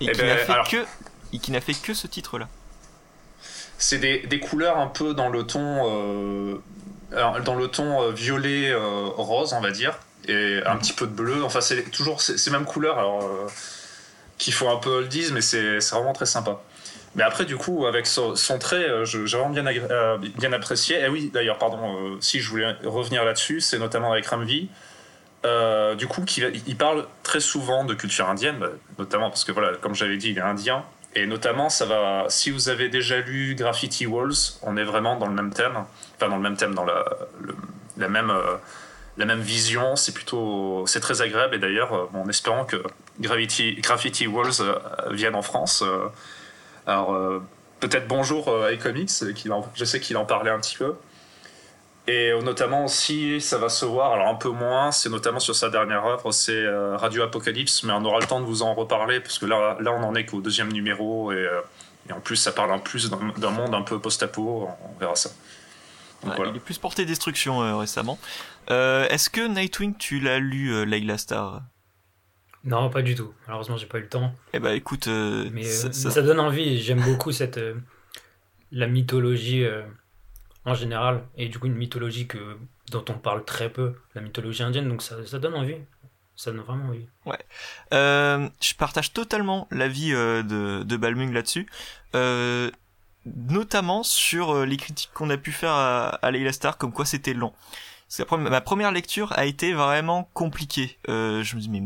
[0.00, 0.84] Et, eh qui ben, n'a fait, que,
[1.32, 2.48] et qui n'a fait que ce titre-là.
[3.78, 6.60] C'est des, des, couleurs un peu dans le ton,
[7.10, 8.72] dans le ton violet
[9.16, 11.44] rose, on va dire et un petit peu de bleu.
[11.44, 13.46] Enfin, c'est toujours ces mêmes couleurs, alors euh,
[14.38, 16.60] qui font un peu oldies, mais c'est vraiment très sympa.
[17.16, 20.18] Mais après, du coup, avec son, trait, euh, j'ai vraiment bien, euh,
[20.52, 21.00] apprécié.
[21.00, 24.68] Et oui, d'ailleurs, pardon, si je voulais revenir là-dessus, c'est notamment avec Ramvi.
[25.96, 29.76] du coup, qui, il parle très souvent de culture indienne, bah, notamment parce que, voilà,
[29.76, 30.84] comme j'avais dit, il est indien.
[31.16, 32.26] Et notamment, ça va.
[32.28, 35.84] Si vous avez déjà lu Graffiti Walls, on est vraiment dans le même thème.
[36.16, 37.04] Enfin, dans le même thème, dans la,
[37.96, 38.32] la même
[39.16, 39.96] la même vision.
[39.96, 41.54] C'est plutôt, c'est très agréable.
[41.54, 42.82] Et d'ailleurs, euh, en espérant que
[43.20, 44.74] Gravity, Graffiti Walls euh,
[45.10, 45.82] vienne en France.
[45.82, 46.08] Euh,
[46.86, 47.18] alors,
[47.80, 49.10] peut-être bonjour à iComics,
[49.74, 50.94] je sais qu'il en parlait un petit peu.
[52.06, 55.70] Et notamment aussi, ça va se voir, alors un peu moins, c'est notamment sur sa
[55.70, 56.62] dernière œuvre, c'est
[56.96, 59.92] Radio Apocalypse, mais on aura le temps de vous en reparler, parce que là, là
[59.92, 61.48] on en est qu'au deuxième numéro, et,
[62.10, 65.30] et, en plus, ça parle en plus d'un monde un peu post-apo, on verra ça.
[66.50, 68.18] Il est plus porté destruction récemment.
[68.70, 71.62] Euh, est-ce que Nightwing, tu l'as lu, euh, Layla Star
[72.64, 73.34] Non, pas du tout.
[73.46, 74.34] Malheureusement, j'ai pas eu le temps.
[74.52, 76.80] Eh bah écoute, euh, mais ça, donne envie.
[76.80, 77.60] J'aime beaucoup cette
[78.72, 79.64] la mythologie
[80.64, 82.56] en général et du coup une mythologie que
[82.90, 84.88] dont on parle très peu, la mythologie indienne.
[84.88, 85.76] Donc ça, ça donne envie.
[86.36, 87.06] Ça donne vraiment envie.
[87.26, 87.38] Ouais.
[87.92, 91.68] je partage totalement l'avis de, de Balmung là-dessus.
[93.26, 97.34] Notamment sur les critiques qu'on a pu faire à, à Layla Star, comme quoi c'était
[97.34, 97.54] lent
[98.38, 100.98] ma première lecture a été vraiment compliquée.
[101.08, 101.82] Euh, je me dis mais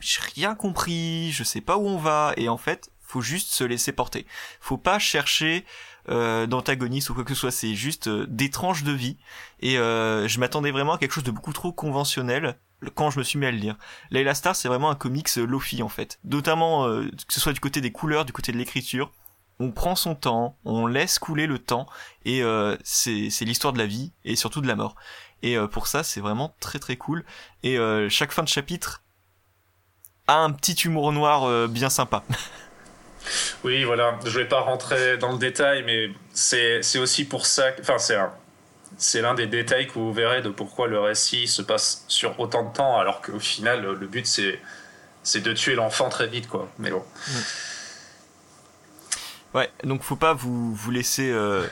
[0.00, 3.64] j'ai rien compris, je sais pas où on va et en fait faut juste se
[3.64, 4.24] laisser porter.
[4.60, 5.64] Faut pas chercher
[6.08, 9.16] euh, d'antagoniste ou quoi que ce soit, c'est juste euh, des tranches de vie
[9.60, 12.56] et euh, je m'attendais vraiment à quelque chose de beaucoup trop conventionnel
[12.94, 13.76] quand je me suis mis à le lire.
[14.10, 17.52] Layla Star c'est vraiment un comics euh, Lofi en fait, notamment euh, que ce soit
[17.52, 19.12] du côté des couleurs, du côté de l'écriture.
[19.60, 21.86] On prend son temps, on laisse couler le temps
[22.24, 22.42] et
[22.82, 24.96] c'est l'histoire de la vie et surtout de la mort.
[25.42, 27.24] Et euh, pour ça, c'est vraiment très très cool.
[27.62, 29.02] Et euh, chaque fin de chapitre
[30.26, 32.22] a un petit humour noir euh, bien sympa.
[33.62, 34.18] Oui, voilà.
[34.24, 37.66] Je vais pas rentrer dans le détail, mais c'est aussi pour ça.
[37.78, 38.16] Enfin, c'est
[38.96, 42.64] c'est l'un des détails que vous verrez de pourquoi le récit se passe sur autant
[42.64, 44.58] de temps, alors qu'au final, le but c'est
[45.22, 46.70] c'est de tuer l'enfant très vite, quoi.
[46.78, 47.04] Mais bon.
[49.54, 51.66] Ouais, donc faut pas vous, vous laisser euh,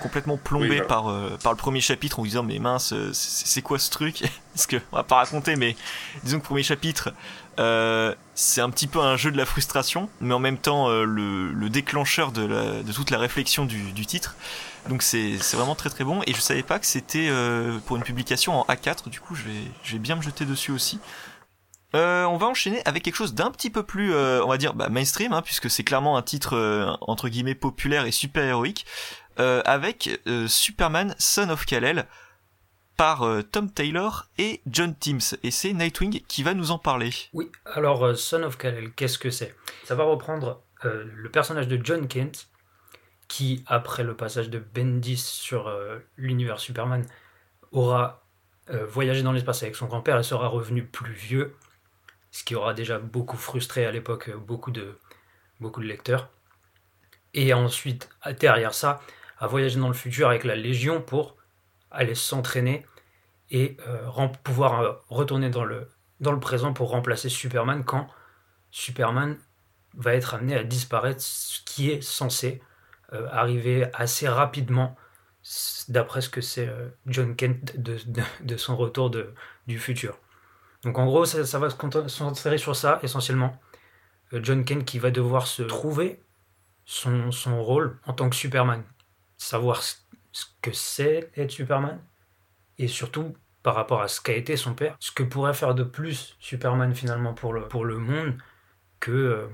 [0.00, 3.62] complètement plombé par, euh, par le premier chapitre en vous disant mais mince, euh, c'est
[3.62, 4.22] quoi ce truc?
[4.54, 5.76] Parce que on va pas raconter, mais
[6.22, 7.12] disons que le premier chapitre,
[7.58, 11.50] euh, c'est un petit peu un jeu de la frustration, mais en même temps le,
[11.52, 14.36] le, déclencheur de, la, de toute la réflexion du, du titre.
[14.88, 17.30] Donc c'est vraiment très très bon et je savais pas que c'était
[17.86, 20.70] pour une publication en A4, du coup je vais, je vais bien me jeter dessus
[20.70, 21.00] aussi.
[21.94, 24.74] Euh, on va enchaîner avec quelque chose d'un petit peu plus, euh, on va dire,
[24.74, 28.86] bah, mainstream, hein, puisque c'est clairement un titre euh, entre guillemets populaire et super héroïque,
[29.36, 32.06] avec Superman Son of Kal-El
[32.96, 37.10] par Tom Taylor et John Timms, et c'est Nightwing qui va nous en parler.
[37.32, 39.52] Oui, alors Son of Kal-El, qu'est-ce que c'est?
[39.82, 42.46] Ça va reprendre le personnage de John Kent,
[43.26, 45.68] qui après le passage de Bendis sur
[46.16, 47.04] l'univers Superman
[47.72, 48.22] aura
[48.88, 51.56] voyagé dans l'espace avec son grand-père et sera revenu plus vieux
[52.34, 54.98] ce qui aura déjà beaucoup frustré à l'époque beaucoup de,
[55.60, 56.30] beaucoup de lecteurs.
[57.32, 59.00] Et ensuite, derrière ça,
[59.38, 61.36] à voyager dans le futur avec la Légion pour
[61.92, 62.84] aller s'entraîner
[63.52, 65.86] et euh, pouvoir euh, retourner dans le,
[66.40, 68.08] présent pour remplacer Superman quand
[68.72, 69.38] Superman
[69.96, 72.60] va être amené à disparaître, ce qui est censé
[73.12, 74.96] euh, arriver assez rapidement,
[75.88, 76.68] d'après ce que c'est
[77.06, 79.14] John Kent de, son retour
[79.66, 80.18] du futur.
[80.84, 83.58] Donc en gros, ça, va se concentrer sur ça essentiellement.
[84.32, 86.20] Euh, John Kent qui va devoir se trouver
[86.84, 87.30] son,
[87.62, 88.84] rôle en tant que Superman.
[89.38, 89.96] Savoir ce
[90.60, 92.00] que c'est être Superman.
[92.78, 95.84] Et surtout, par rapport à ce qu'a été son père, ce que pourrait faire de
[95.84, 98.36] plus Superman finalement pour le, monde
[99.00, 99.46] que euh,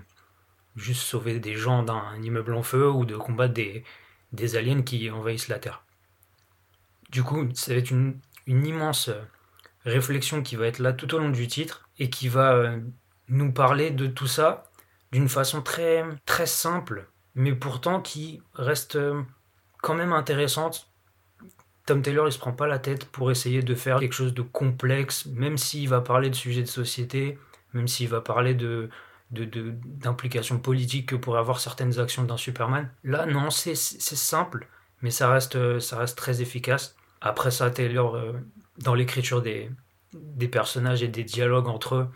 [0.74, 5.48] juste sauver des gens d'un immeuble en feu ou de combattre des, aliens qui envahissent
[5.48, 5.84] la Terre.
[7.10, 9.20] Du coup, ça va être une, une immense euh,
[9.84, 12.78] réflexion qui va être là tout au long du titre et qui va euh,
[13.28, 14.64] nous parler de tout ça
[15.12, 19.22] d'une façon très, très simple, mais pourtant qui reste euh,
[19.82, 20.90] quand même intéressante.
[21.86, 24.42] Tom Taylor, il se prend pas la tête pour essayer de faire quelque chose de
[24.42, 27.38] complexe, même s'il va parler de sujets de société,
[27.72, 28.88] même s'il va parler de
[29.30, 32.90] d'implications de, politiques que pourraient avoir certaines actions d'un Superman.
[33.04, 34.66] Là, non, c'est simple,
[35.02, 36.96] mais ça reste, ça reste très efficace.
[37.20, 38.32] Après ça, Taylor, euh,
[38.80, 39.70] dans l'écriture des,
[40.12, 42.08] des personnages et des dialogues entre eux.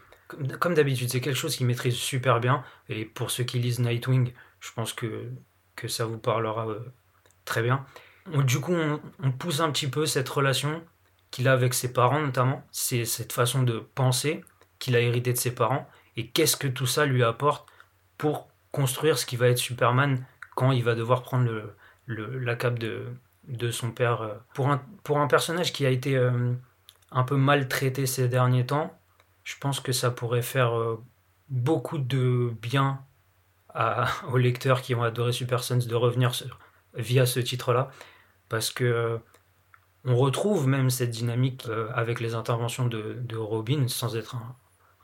[0.59, 2.65] Comme, d'habitude, c'est quelque chose qu'il maîtrise super bien.
[2.89, 5.31] Et pour ceux qui lisent Nightwing, je pense que,
[5.77, 6.81] que ça vous parlera euh,
[7.45, 7.85] très bien.
[8.27, 10.83] du coup, on, pousse un petit peu cette relation
[11.31, 12.67] qu'il a avec ses parents, notamment.
[12.73, 14.43] C'est cette façon de penser
[14.79, 15.89] qu'il a hérité de ses parents.
[16.17, 17.69] Et qu'est-ce que tout ça lui apporte
[18.17, 20.25] pour construire ce qui va être Superman
[20.57, 23.07] quand il va devoir prendre le, le la cape de,
[23.49, 24.23] de son père.
[24.23, 26.53] Euh, pour un, pour un personnage qui a été euh,
[27.11, 28.99] un peu maltraité ces derniers temps,
[29.45, 31.03] je pense que ça pourrait faire euh,
[31.49, 33.01] beaucoup de bien
[33.73, 36.33] à, aux lecteurs qui ont adoré Super Sons de revenir
[36.95, 37.91] via ce titre-là.
[38.49, 39.19] Parce que
[40.05, 44.55] on retrouve même cette dynamique avec les interventions de, Robin, sans être un,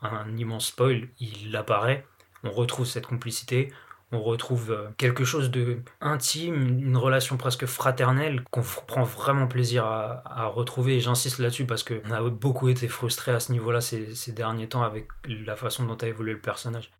[0.03, 2.05] un immense spoil, il apparaît.
[2.43, 3.73] On retrouve cette complicité,
[4.11, 9.85] on retrouve euh, quelque chose de intime, une relation presque fraternelle qu'on prend vraiment plaisir
[9.85, 10.97] à, retrouver.
[10.97, 14.83] Et j'insiste là-dessus parce qu'on a beaucoup été frustrés à ce niveau-là ces, derniers temps
[14.83, 16.91] avec la façon dont a évolué le personnage.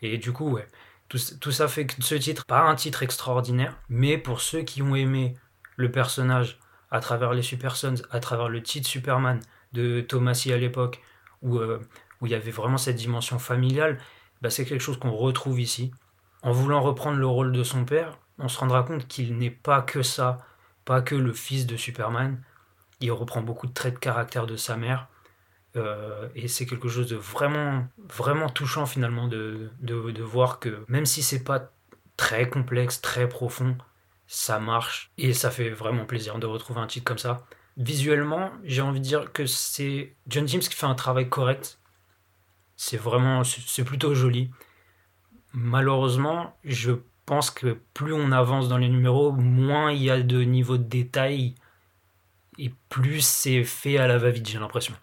[0.00, 0.58] Et du coup,
[1.08, 4.94] tout, ça fait que ce titre, pas un titre extraordinaire, mais pour ceux qui ont
[4.94, 5.36] aimé
[5.76, 6.58] le personnage
[6.90, 9.40] à travers les Super Sons, à travers le titre Superman
[9.72, 11.00] de Thomasy à l'époque,
[11.42, 11.80] où, euh,
[12.20, 13.98] où il y avait vraiment cette dimension familiale,
[14.40, 15.92] bah c'est quelque chose qu'on retrouve ici
[16.42, 19.82] en voulant reprendre le rôle de son père, on se rendra compte qu'il n'est pas
[19.82, 20.38] que ça,
[20.84, 22.42] pas que le fils de Superman.
[23.00, 25.08] Il reprend beaucoup de traits de caractère de sa mère.
[25.76, 31.06] Euh, et c'est quelque chose de vraiment, vraiment touchant finalement de, de, voir que même
[31.06, 31.70] si c'est pas
[32.16, 33.76] très complexe, très profond,
[34.26, 35.12] ça marche.
[35.18, 37.46] Et ça fait vraiment plaisir de retrouver un titre comme ça.
[37.76, 41.78] Visuellement, j'ai envie de dire que c'est John James qui fait un travail correct.
[42.76, 44.50] C'est vraiment, c'est plutôt joli
[45.52, 46.92] malheureusement, je
[47.26, 50.84] pense que plus on avance dans les numéros, moins il y a de niveau de
[50.84, 51.54] détail
[52.58, 54.94] et plus c'est fait à la va-vite, j'ai l'impression.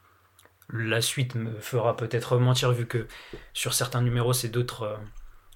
[0.70, 3.08] La suite me fera peut-être mentir vu que
[3.54, 5.00] sur certains numéros, c'est d'autres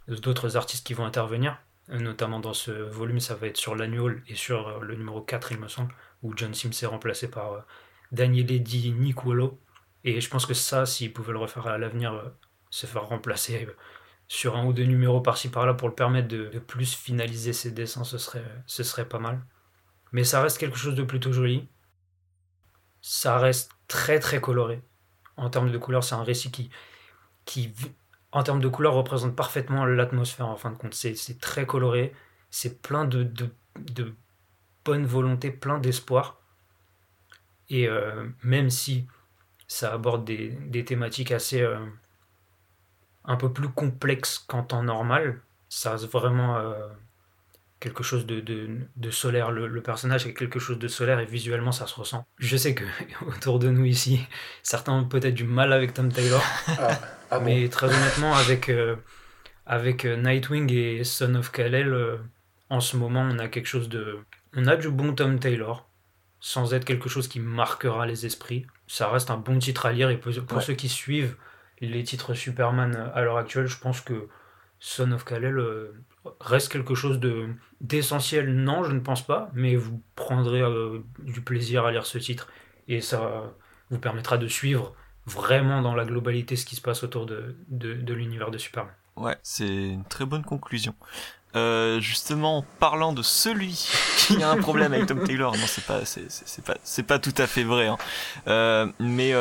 [0.08, 1.60] euh, d'autres artistes qui vont intervenir.
[1.90, 5.52] Notamment dans ce volume, ça va être sur l'annual et sur euh, le numéro 4,
[5.52, 7.60] il me semble, où John Sims est remplacé par euh,
[8.12, 9.60] Daniel Eddy Nicolo.
[10.04, 12.32] Et je pense que ça, s'il pouvait le refaire à l'avenir,
[12.70, 13.68] se faire remplacer
[14.32, 18.06] sur un ou deux numéros par-ci par-là pour le permettre de, plus finaliser ses dessins,
[18.06, 19.42] ce serait, pas mal.
[20.14, 21.68] Mais ça reste quelque chose de plutôt joli.
[23.02, 24.82] Ça reste très très coloré.
[25.36, 26.70] En termes de couleurs, c'est un récit qui,
[27.44, 27.74] qui,
[28.32, 30.94] en termes de couleurs, représente parfaitement l'atmosphère en fin de compte.
[30.94, 32.14] C'est très coloré,
[32.50, 34.16] c'est plein de, de,
[34.86, 36.40] bonne volonté, plein d'espoir.
[37.68, 39.08] Et euh, même si
[39.68, 41.86] ça aborde des, thématiques assez euh,
[43.26, 46.74] un peu plus complexes qu'en temps normal, ça reste vraiment euh,
[47.82, 48.40] quelque chose de,
[48.96, 49.52] de, solaire.
[49.52, 52.26] Le, personnage est quelque chose de solaire et visuellement ça se ressent.
[52.38, 52.86] Je sais que
[53.28, 54.22] autour de nous ici,
[54.64, 57.00] certains ont peut-être du mal avec Tom Taylor, ah,
[57.32, 58.96] ah mais très honnêtement, avec, euh,
[59.66, 62.18] avec euh, Nightwing et Son of Kal-El, euh,
[62.70, 64.20] en ce moment, on a quelque chose de.
[64.56, 65.90] On a du bon Tom Taylor,
[66.40, 68.66] sans être quelque chose qui marquera les esprits.
[68.88, 71.36] Ça reste un bon titre à lire et pour, ceux qui suivent
[71.88, 74.28] les titres Superman à l'heure actuelle, je pense que
[74.80, 75.60] Son of Kal-El
[76.40, 77.48] reste quelque chose de
[77.82, 82.18] d'essentiel Non, je ne pense pas, mais vous prendrez euh, du plaisir à lire ce
[82.18, 82.48] titre
[82.88, 83.54] et ça
[83.90, 88.14] vous permettra de suivre vraiment dans la globalité ce qui se passe autour de, de,
[88.14, 88.94] l'univers de Superman.
[89.16, 90.96] Ouais, c'est une très bonne conclusion.
[91.56, 96.06] Euh, justement, parlant de celui qui a un problème avec Tom Taylor, non, c'est pas,
[96.06, 97.88] c'est, pas, c'est pas tout à fait vrai.
[97.88, 97.98] Hein.
[98.48, 99.34] Euh, mais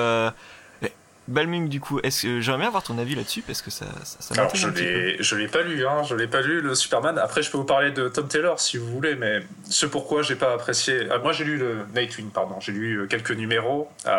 [1.30, 4.16] Balming, du coup, est-ce que j'aimerais bien avoir ton avis là-dessus parce que ça, ça,
[4.20, 7.18] ça Alors, je l'ai, je l'ai pas lu, hein, je l'ai pas lu le Superman.
[7.18, 10.34] Après, je peux vous parler de Tom Taylor si vous voulez, mais ce pourquoi j'ai
[10.34, 11.06] pas apprécié.
[11.10, 13.88] Ah, moi, j'ai lu le Nightwing, pardon, j'ai lu euh, quelques numéros.
[14.06, 14.10] Euh,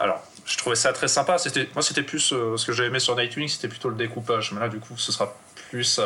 [0.00, 1.36] alors, je trouvais ça très sympa.
[1.36, 4.52] C'était, moi, c'était plus euh, ce que j'ai aimé sur Nightwing, c'était plutôt le découpage.
[4.52, 5.36] Mais là, du coup, ce sera
[5.70, 6.00] plus.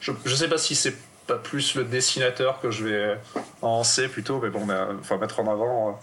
[0.00, 0.96] je, je sais pas si c'est
[1.28, 3.18] pas plus le dessinateur que je vais
[3.60, 4.66] en plutôt, mais bon,
[5.00, 6.00] enfin mettre en avant.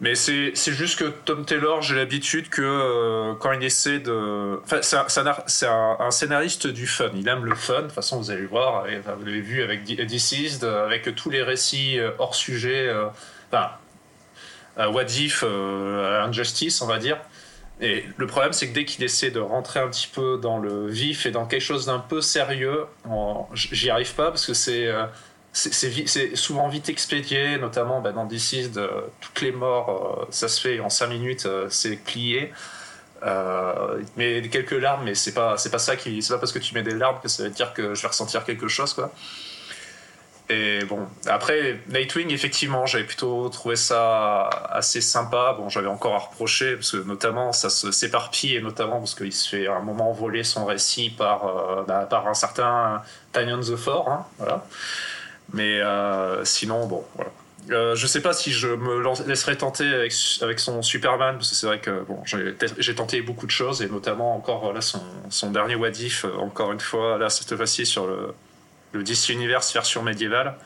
[0.00, 4.60] Mais c'est juste que Tom Taylor, j'ai l'habitude que euh, quand il essaie de.
[4.62, 7.10] Enfin, c'est un, scénariste du fun.
[7.14, 7.76] Il aime le fun.
[7.76, 8.84] De toute façon, vous allez le voir.
[8.84, 12.88] Vous l'avez vu avec Deceased, avec tous les récits euh, hors sujet.
[12.88, 13.06] Euh,
[13.50, 13.70] enfin,
[14.76, 17.18] What If, Injustice, on va dire.
[17.80, 20.88] Et le problème, c'est que dès qu'il essaie de rentrer un petit peu dans le
[20.88, 22.84] vif et dans quelque chose d'un peu sérieux,
[23.54, 24.90] j'y arrive pas parce que c'est
[25.56, 28.90] c'est souvent vite expédié, notamment bah, dans DC, de,
[29.20, 32.52] toutes les morts, euh, ça se fait en 5 minutes, euh, c'est plié.
[33.22, 36.58] Euh, mais quelques larmes, mais c'est pas, c'est pas ça qui, c'est pas parce que
[36.58, 39.10] tu mets des larmes que ça veut dire que je vais ressentir quelque chose, quoi.
[40.50, 45.56] Et bon, après Nightwing, effectivement, j'avais plutôt trouvé ça assez sympa.
[45.58, 49.32] Bon, j'avais encore à reprocher parce que notamment ça se s'éparpille et notamment parce qu'il
[49.32, 53.74] se fait à un moment voler son récit par, bah, par un certain Tanyan the
[53.74, 54.64] Four, hein, voilà.
[55.52, 57.30] Mais euh, sinon, bon, voilà.
[57.70, 61.56] Euh, je sais pas si je me laisserai tenter avec, avec son Superman, parce que
[61.56, 65.50] c'est vrai que bon, j'ai tenté beaucoup de choses, et notamment encore là, son, son
[65.50, 68.34] dernier Wadif, euh, encore une fois, là cette fois-ci sur le,
[68.92, 70.56] le DC Universe version médiévale,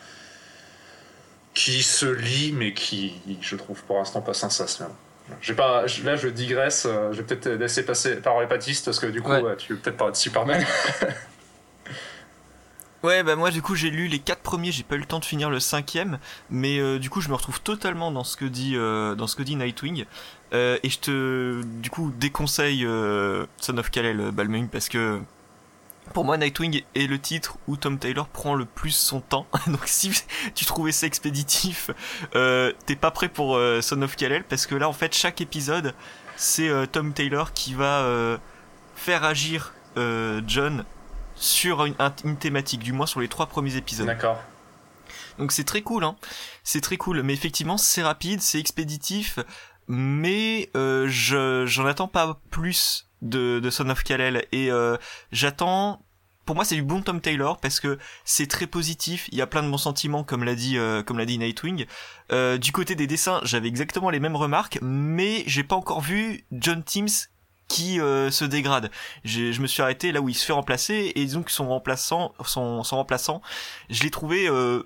[1.54, 4.92] qui se lit, mais qui, je trouve pour l'instant pas sensationnel.
[5.40, 9.22] J'ai pas, là je digresse, je vais peut-être laisser passer par les parce que du
[9.22, 10.66] coup, tu veux peut-être parler de Superman.
[13.02, 15.20] Ouais, bah moi du coup j'ai lu les quatre premiers, j'ai pas eu le temps
[15.20, 16.18] de finir le cinquième,
[16.50, 19.36] mais euh, du coup je me retrouve totalement dans ce que dit euh, dans ce
[19.36, 20.04] que dit Nightwing,
[20.52, 22.86] euh, et je te du coup déconseille
[23.56, 25.18] Son of Kal-El Balmung parce que
[26.12, 29.86] pour moi Nightwing est le titre où Tom Taylor prend le plus son temps, donc
[29.86, 30.12] si
[30.54, 31.90] tu trouvais ça expéditif,
[32.32, 35.94] t'es pas prêt pour Son of Kal-El parce que là en fait chaque épisode
[36.36, 38.38] c'est Tom Taylor qui va
[38.94, 39.72] faire agir
[40.46, 40.84] John
[41.40, 41.96] sur une,
[42.38, 44.06] thématique, du moins sur les trois premiers épisodes.
[44.06, 44.38] D'accord.
[45.38, 46.16] Donc c'est très cool, hein.
[46.62, 49.38] C'est très cool, mais effectivement c'est rapide, c'est expéditif,
[49.88, 54.96] mais euh, je j'en attends pas plus de, de Son of Kal-El et euh,
[55.32, 56.04] j'attends.
[56.46, 59.28] Pour moi, c'est du bon Tom Taylor parce que c'est très positif.
[59.30, 61.86] Il y a plein de bons sentiments, comme l'a dit, euh, comme l'a dit Nightwing.
[62.32, 66.44] Euh, du côté des dessins, j'avais exactement les mêmes remarques, mais j'ai pas encore vu
[66.50, 67.08] John Teams
[67.70, 68.90] qui euh, se dégrade.
[69.24, 72.34] Je me suis arrêté là où il se fait remplacer et disons que son remplaçant,
[72.44, 73.40] son, son remplaçant,
[73.88, 74.82] je l'ai trouvé euh,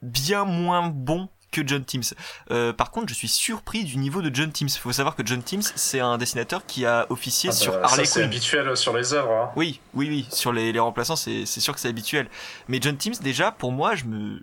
[0.00, 2.02] bien moins bon que John Teams.
[2.50, 4.68] Euh, par contre, je suis surpris du niveau de John Teams.
[4.68, 7.82] Il faut savoir que John Teams, c'est un dessinateur qui a officié ah sur bah,
[7.84, 8.06] Harley Quinn.
[8.06, 9.32] C'est habituel sur les œuvres.
[9.32, 9.50] Hein.
[9.56, 10.26] Oui, oui, oui.
[10.30, 12.28] Sur les, les remplaçants, c'est sûr que c'est habituel.
[12.68, 14.42] Mais John Teams, déjà, pour moi, je me,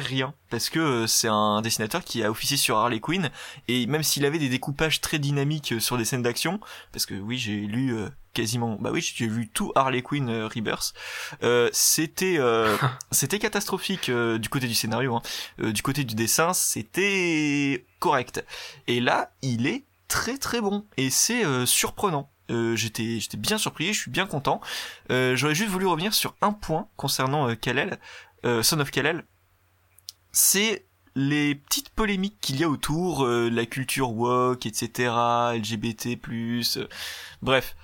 [0.00, 3.30] rien parce que euh, c'est un dessinateur qui a officié sur Harley Quinn
[3.68, 6.60] et même s'il avait des découpages très dynamiques euh, sur des scènes d'action,
[6.92, 7.96] parce que oui, j'ai lu
[8.32, 10.94] quasiment bah oui j'ai vu tout Harley Quinn euh, Rebirth.
[11.42, 12.76] Euh, c'était euh,
[13.10, 15.70] c'était catastrophique euh, du côté du scénario hein.
[15.70, 18.44] du côté du dessin c'était correct.
[18.86, 20.86] Et là il est très très bon.
[20.96, 22.30] Et c'est surprenant.
[22.48, 24.60] J'étais j'étais bien surpris je suis bien content.
[25.08, 27.98] J'aurais juste voulu revenir sur un point concernant Kalel
[28.62, 29.24] Son of Kalel.
[30.32, 35.12] C'est les petites polémiques qu'il y a autour, la culture woke, etc.,
[35.54, 36.18] LGBT+,
[37.42, 37.76] bref,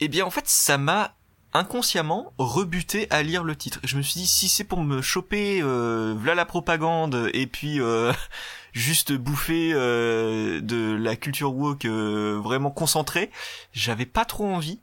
[0.00, 1.14] eh bien en fait ça m'a
[1.54, 3.80] inconsciemment rebuté à lire le titre.
[3.84, 7.80] Je me suis dit si c'est pour me choper euh, voilà la propagande et puis
[7.80, 8.12] euh,
[8.72, 13.30] juste bouffer euh, de la culture woke euh, vraiment concentrée,
[13.72, 14.80] j'avais pas trop envie.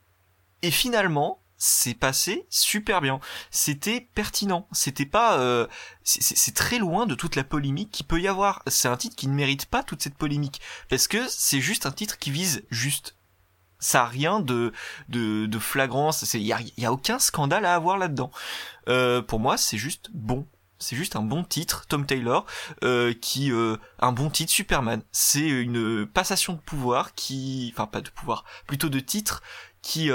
[0.61, 3.19] Et finalement, c'est passé super bien.
[3.51, 4.67] C'était pertinent.
[4.71, 5.39] C'était pas.
[5.39, 5.67] Euh,
[6.03, 8.63] c'est très loin de toute la polémique qui peut y avoir.
[8.67, 11.91] C'est un titre qui ne mérite pas toute cette polémique parce que c'est juste un
[11.91, 13.15] titre qui vise juste.
[13.85, 14.73] Ça a rien de
[15.09, 16.33] de, de flagrance.
[16.33, 16.53] Il y
[16.85, 18.31] a, aucun scandale à avoir là-dedans.
[18.89, 20.47] Euh, pour moi, c'est juste bon.
[20.79, 22.47] C'est juste un bon titre, Tom Taylor,
[22.83, 25.03] euh, qui euh, un bon titre Superman.
[25.11, 29.43] C'est une passation de pouvoir qui, enfin pas de pouvoir, plutôt de titre
[29.83, 30.09] qui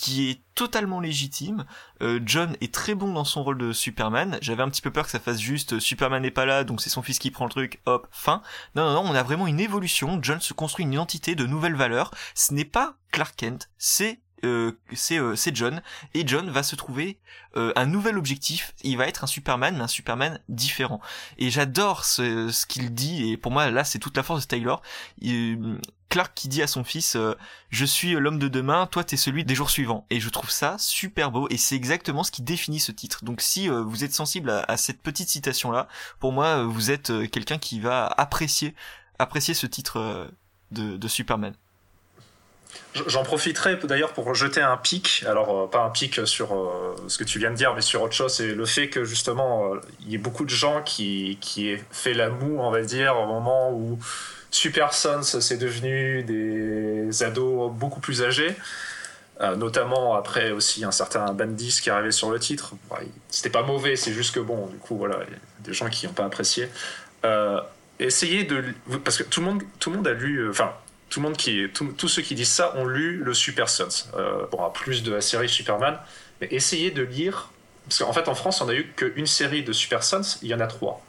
[0.00, 1.66] qui est totalement légitime.
[2.00, 4.38] Euh, John est très bon dans son rôle de Superman.
[4.40, 6.80] J'avais un petit peu peur que ça fasse juste euh, Superman n'est pas là, donc
[6.80, 8.40] c'est son fils qui prend le truc, hop, fin.
[8.74, 10.18] Non, non, non, on a vraiment une évolution.
[10.22, 12.12] John se construit une identité de nouvelles valeurs.
[12.34, 15.82] Ce n'est pas Clark Kent, c'est euh, c'est euh, c'est John
[16.14, 17.18] et John va se trouver
[17.54, 21.02] un nouvel objectif il va être un Superman mais un Superman différent
[21.36, 24.80] et j'adore ce, qu'il dit et pour moi là c'est toute la force de Taylor
[26.10, 27.16] Clark qui dit à son fils
[27.70, 30.76] je suis l'homme de demain toi t'es celui des jours suivants et je trouve ça
[30.78, 33.24] super beau et c'est exactement ce qui définit ce titre.
[33.24, 35.88] Donc si vous êtes sensible à, à, cette petite citation là
[36.18, 38.74] pour moi vous êtes quelqu'un qui va apprécier
[39.18, 40.28] apprécier ce titre
[40.70, 41.54] de, de Superman.
[43.06, 47.18] J'en profiterai d'ailleurs pour jeter un pic, alors euh, pas un pic sur euh, ce
[47.18, 49.80] que tu viens de dire, mais sur autre chose, c'est le fait que justement euh,
[50.00, 53.26] il y ait beaucoup de gens qui, qui fait la moue, on va dire, au
[53.26, 53.98] moment où
[54.50, 58.54] Super Sons c'est devenu des ados beaucoup plus âgés,
[59.56, 62.74] notamment après aussi un certain Bandis qui arrivé sur le titre.
[63.28, 65.88] C'était pas mauvais, c'est juste que bon, du coup voilà, il y a des gens
[65.88, 66.68] qui n'ont pas apprécié.
[67.98, 68.64] essayez de,
[69.04, 70.72] parce que tout le monde, tout le monde a lu, enfin
[71.10, 74.06] tout le monde qui, tous ceux qui disent ça ont lu le Super Sons.
[74.16, 75.98] Euh, bon, à plus de la série Superman,
[76.40, 77.50] mais essayez de lire,
[77.84, 80.54] parce qu'en fait en France on a eu qu'une série de Super Sons, il y
[80.54, 81.04] en a trois.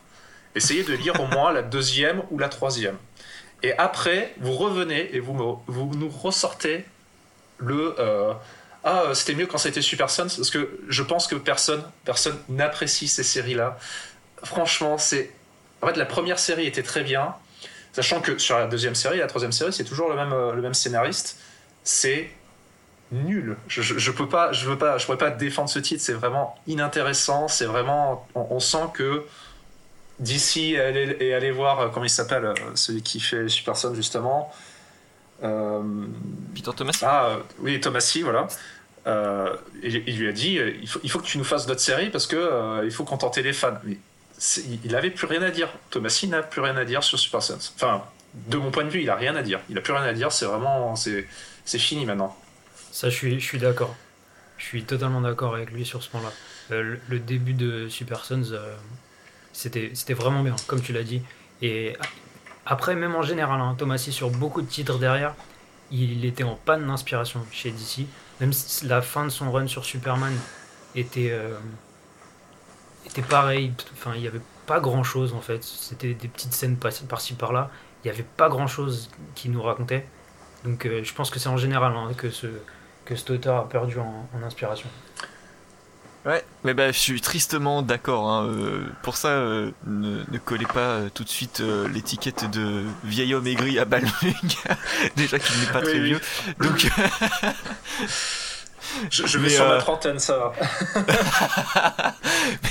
[0.55, 2.97] Essayez de lire au moins la deuxième ou la troisième.
[3.63, 6.85] Et après, vous revenez et vous, vous nous ressortez
[7.57, 8.33] le euh,
[8.83, 13.07] ah c'était mieux quand c'était Super Sons parce que je pense que personne personne n'apprécie
[13.07, 13.77] ces séries là.
[14.43, 15.31] Franchement, c'est
[15.81, 17.35] en fait la première série était très bien
[17.93, 20.61] Sachant que sur la deuxième série la troisième série, c'est toujours le même, euh, le
[20.61, 21.37] même scénariste.
[21.83, 22.31] C'est
[23.11, 23.57] nul.
[23.67, 26.01] Je, je, peux pas, je veux pas, je pourrais pas défendre ce titre.
[26.01, 27.49] C'est vraiment inintéressant.
[27.49, 29.25] C'est vraiment, on, sent que
[30.21, 34.53] d'ici et aller voir euh, comment il s'appelle, euh, celui qui fait Super Son justement.
[35.43, 35.81] Euh,
[36.55, 36.97] Peter Thomas?
[37.01, 38.47] Ah oui, Thomasy, voilà.
[39.07, 41.81] Euh, il, il, lui a dit, il faut, il faut que tu nous fasses d'autres
[41.81, 43.79] séries parce que il faut contenter les fans.
[43.83, 43.97] Mais
[44.83, 45.69] il n'avait plus rien à dire.
[45.89, 47.57] Thomasy n'a plus rien à dire sur Super Sons.
[47.75, 48.03] Enfin,
[48.33, 49.59] de mon point de vue, il a rien à dire.
[49.69, 50.31] Il a plus rien à dire.
[50.31, 51.25] C'est vraiment, c'est,
[51.65, 52.37] fini maintenant.
[52.91, 53.95] Ça, je suis, je suis d'accord.
[54.57, 56.31] Je suis totalement d'accord avec lui sur ce point-là.
[56.71, 58.75] Euh, le, début de Super Sons, euh,
[59.53, 61.21] c'était, vraiment bien, comme tu l'as dit.
[61.61, 61.95] Et
[62.65, 65.35] après, même en général, hein, Thomasy sur beaucoup de titres derrière,
[65.91, 68.07] il était en panne d'inspiration chez DC.
[68.39, 70.33] Même si la fin de son run sur Superman
[70.95, 71.57] était euh,
[73.05, 73.73] était pareil.
[73.93, 75.63] Enfin, il n'y avait pas grand chose en fait.
[75.63, 77.69] C'était des petites scènes par-ci par-là.
[78.03, 80.05] Il n'y avait pas grand chose qui nous racontait.
[80.63, 82.47] Donc euh, je pense que c'est en général hein, que, ce,
[83.05, 84.89] que cet auteur a perdu en, inspiration.
[86.25, 88.29] Ouais, mais bah, je suis tristement d'accord.
[88.29, 88.45] Hein.
[88.45, 93.47] Euh, pour ça, euh, ne, ne, collez pas tout de suite l'étiquette de vieil homme
[93.47, 94.11] aigri à Balmung.
[95.15, 96.19] Déjà qu'il n'est pas très vieux.
[96.59, 96.87] Donc.
[99.09, 102.13] Je, vais sur ma euh, trentaine, ça va.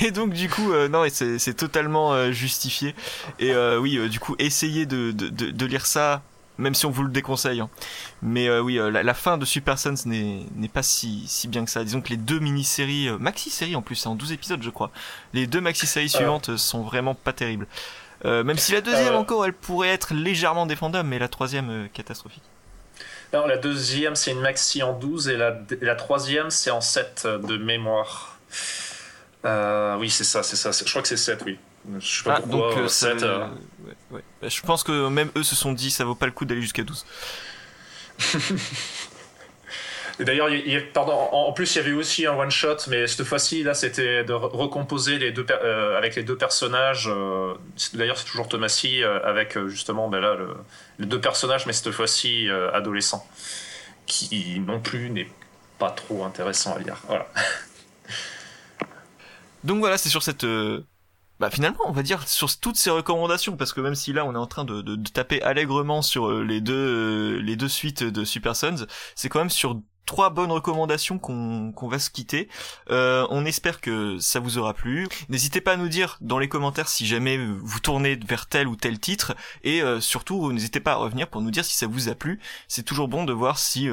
[0.01, 2.95] mais donc du coup, euh, non, c'est totalement euh, justifié.
[3.39, 6.23] Et oui, du coup, essayez de, de, de, lire ça,
[6.61, 7.61] même si on vous le déconseille.
[7.61, 7.69] Hein.
[8.23, 11.85] Mais oui, la, fin de Super Sons n'est pas si, si bien que ça.
[11.85, 14.91] Disons que les deux mini-séries, maxi-séries en plus, c'est en 12 épisodes je crois.
[15.33, 17.67] Les deux maxi-séries suivantes sont vraiment pas terribles.
[18.25, 22.45] même si la deuxième encore, elle pourrait être légèrement défendable, mais la troisième, catastrophique.
[23.33, 27.27] Non, la deuxième, c'est une maxi en 12 et la, la troisième, c'est en 7
[27.43, 28.39] de mémoire.
[29.45, 30.71] Euh, oui, c'est ça, c'est ça.
[30.73, 31.59] Je crois que c'est 7, oui.
[31.99, 32.75] Je sais pas ah, pourquoi.
[32.75, 33.47] Donc, 7, euh,
[33.85, 34.23] ouais, ouais.
[34.43, 36.63] Bah, je pense que même eux se sont dit, ça vaut pas le coup d'aller
[36.63, 37.07] jusqu'à 12.
[40.21, 40.49] Et d'ailleurs,
[40.93, 44.23] pardon, en plus, il y avait aussi un one shot, mais cette fois-ci, là, c'était
[44.23, 47.09] de recomposer les deux euh, avec les deux personnages.
[47.09, 47.55] Euh,
[47.95, 50.49] d'ailleurs, c'est toujours Thomasy euh, avec justement, ben là, le,
[50.99, 53.27] les deux personnages, mais cette fois-ci adolescents,
[54.05, 55.29] qui non plus n'est
[55.79, 56.99] pas trop intéressant à lire.
[57.07, 57.27] Voilà.
[59.65, 60.45] Donc voilà, c'est sur cette
[61.41, 64.35] bah finalement on va dire sur toutes ces recommandations parce que même si là on
[64.35, 68.25] est en train de, taper allègrement sur euh, les deux euh, les deux suites de
[68.25, 69.81] Super Sons c'est quand même sur
[70.11, 72.49] trois bonnes recommandations qu'on va se quitter.
[72.91, 75.09] Euh, on espère que ça vous aura plu.
[75.29, 78.77] N'hésitez pas à nous dire dans les commentaires si jamais vous tournez vers tel ou
[78.77, 79.35] tel titre.
[79.63, 82.41] Et euh, surtout n'hésitez pas à revenir pour nous dire si ça vous a plu.
[82.69, 83.89] C'est toujours bon de voir si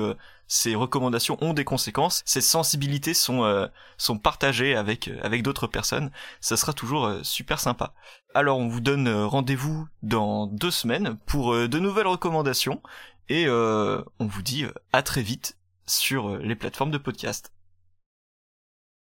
[0.47, 5.67] ces recommandations ont des conséquences, ces sensibilités sont euh, sont partagées avec euh, avec d'autres
[5.67, 6.09] personnes.
[6.41, 7.93] Ça sera toujours euh, super sympa.
[8.33, 12.81] Alors on vous donne rendez-vous dans deux semaines pour de nouvelles recommandations.
[13.29, 15.57] Et on vous dit à très vite
[15.87, 17.51] sur les plateformes de podcast.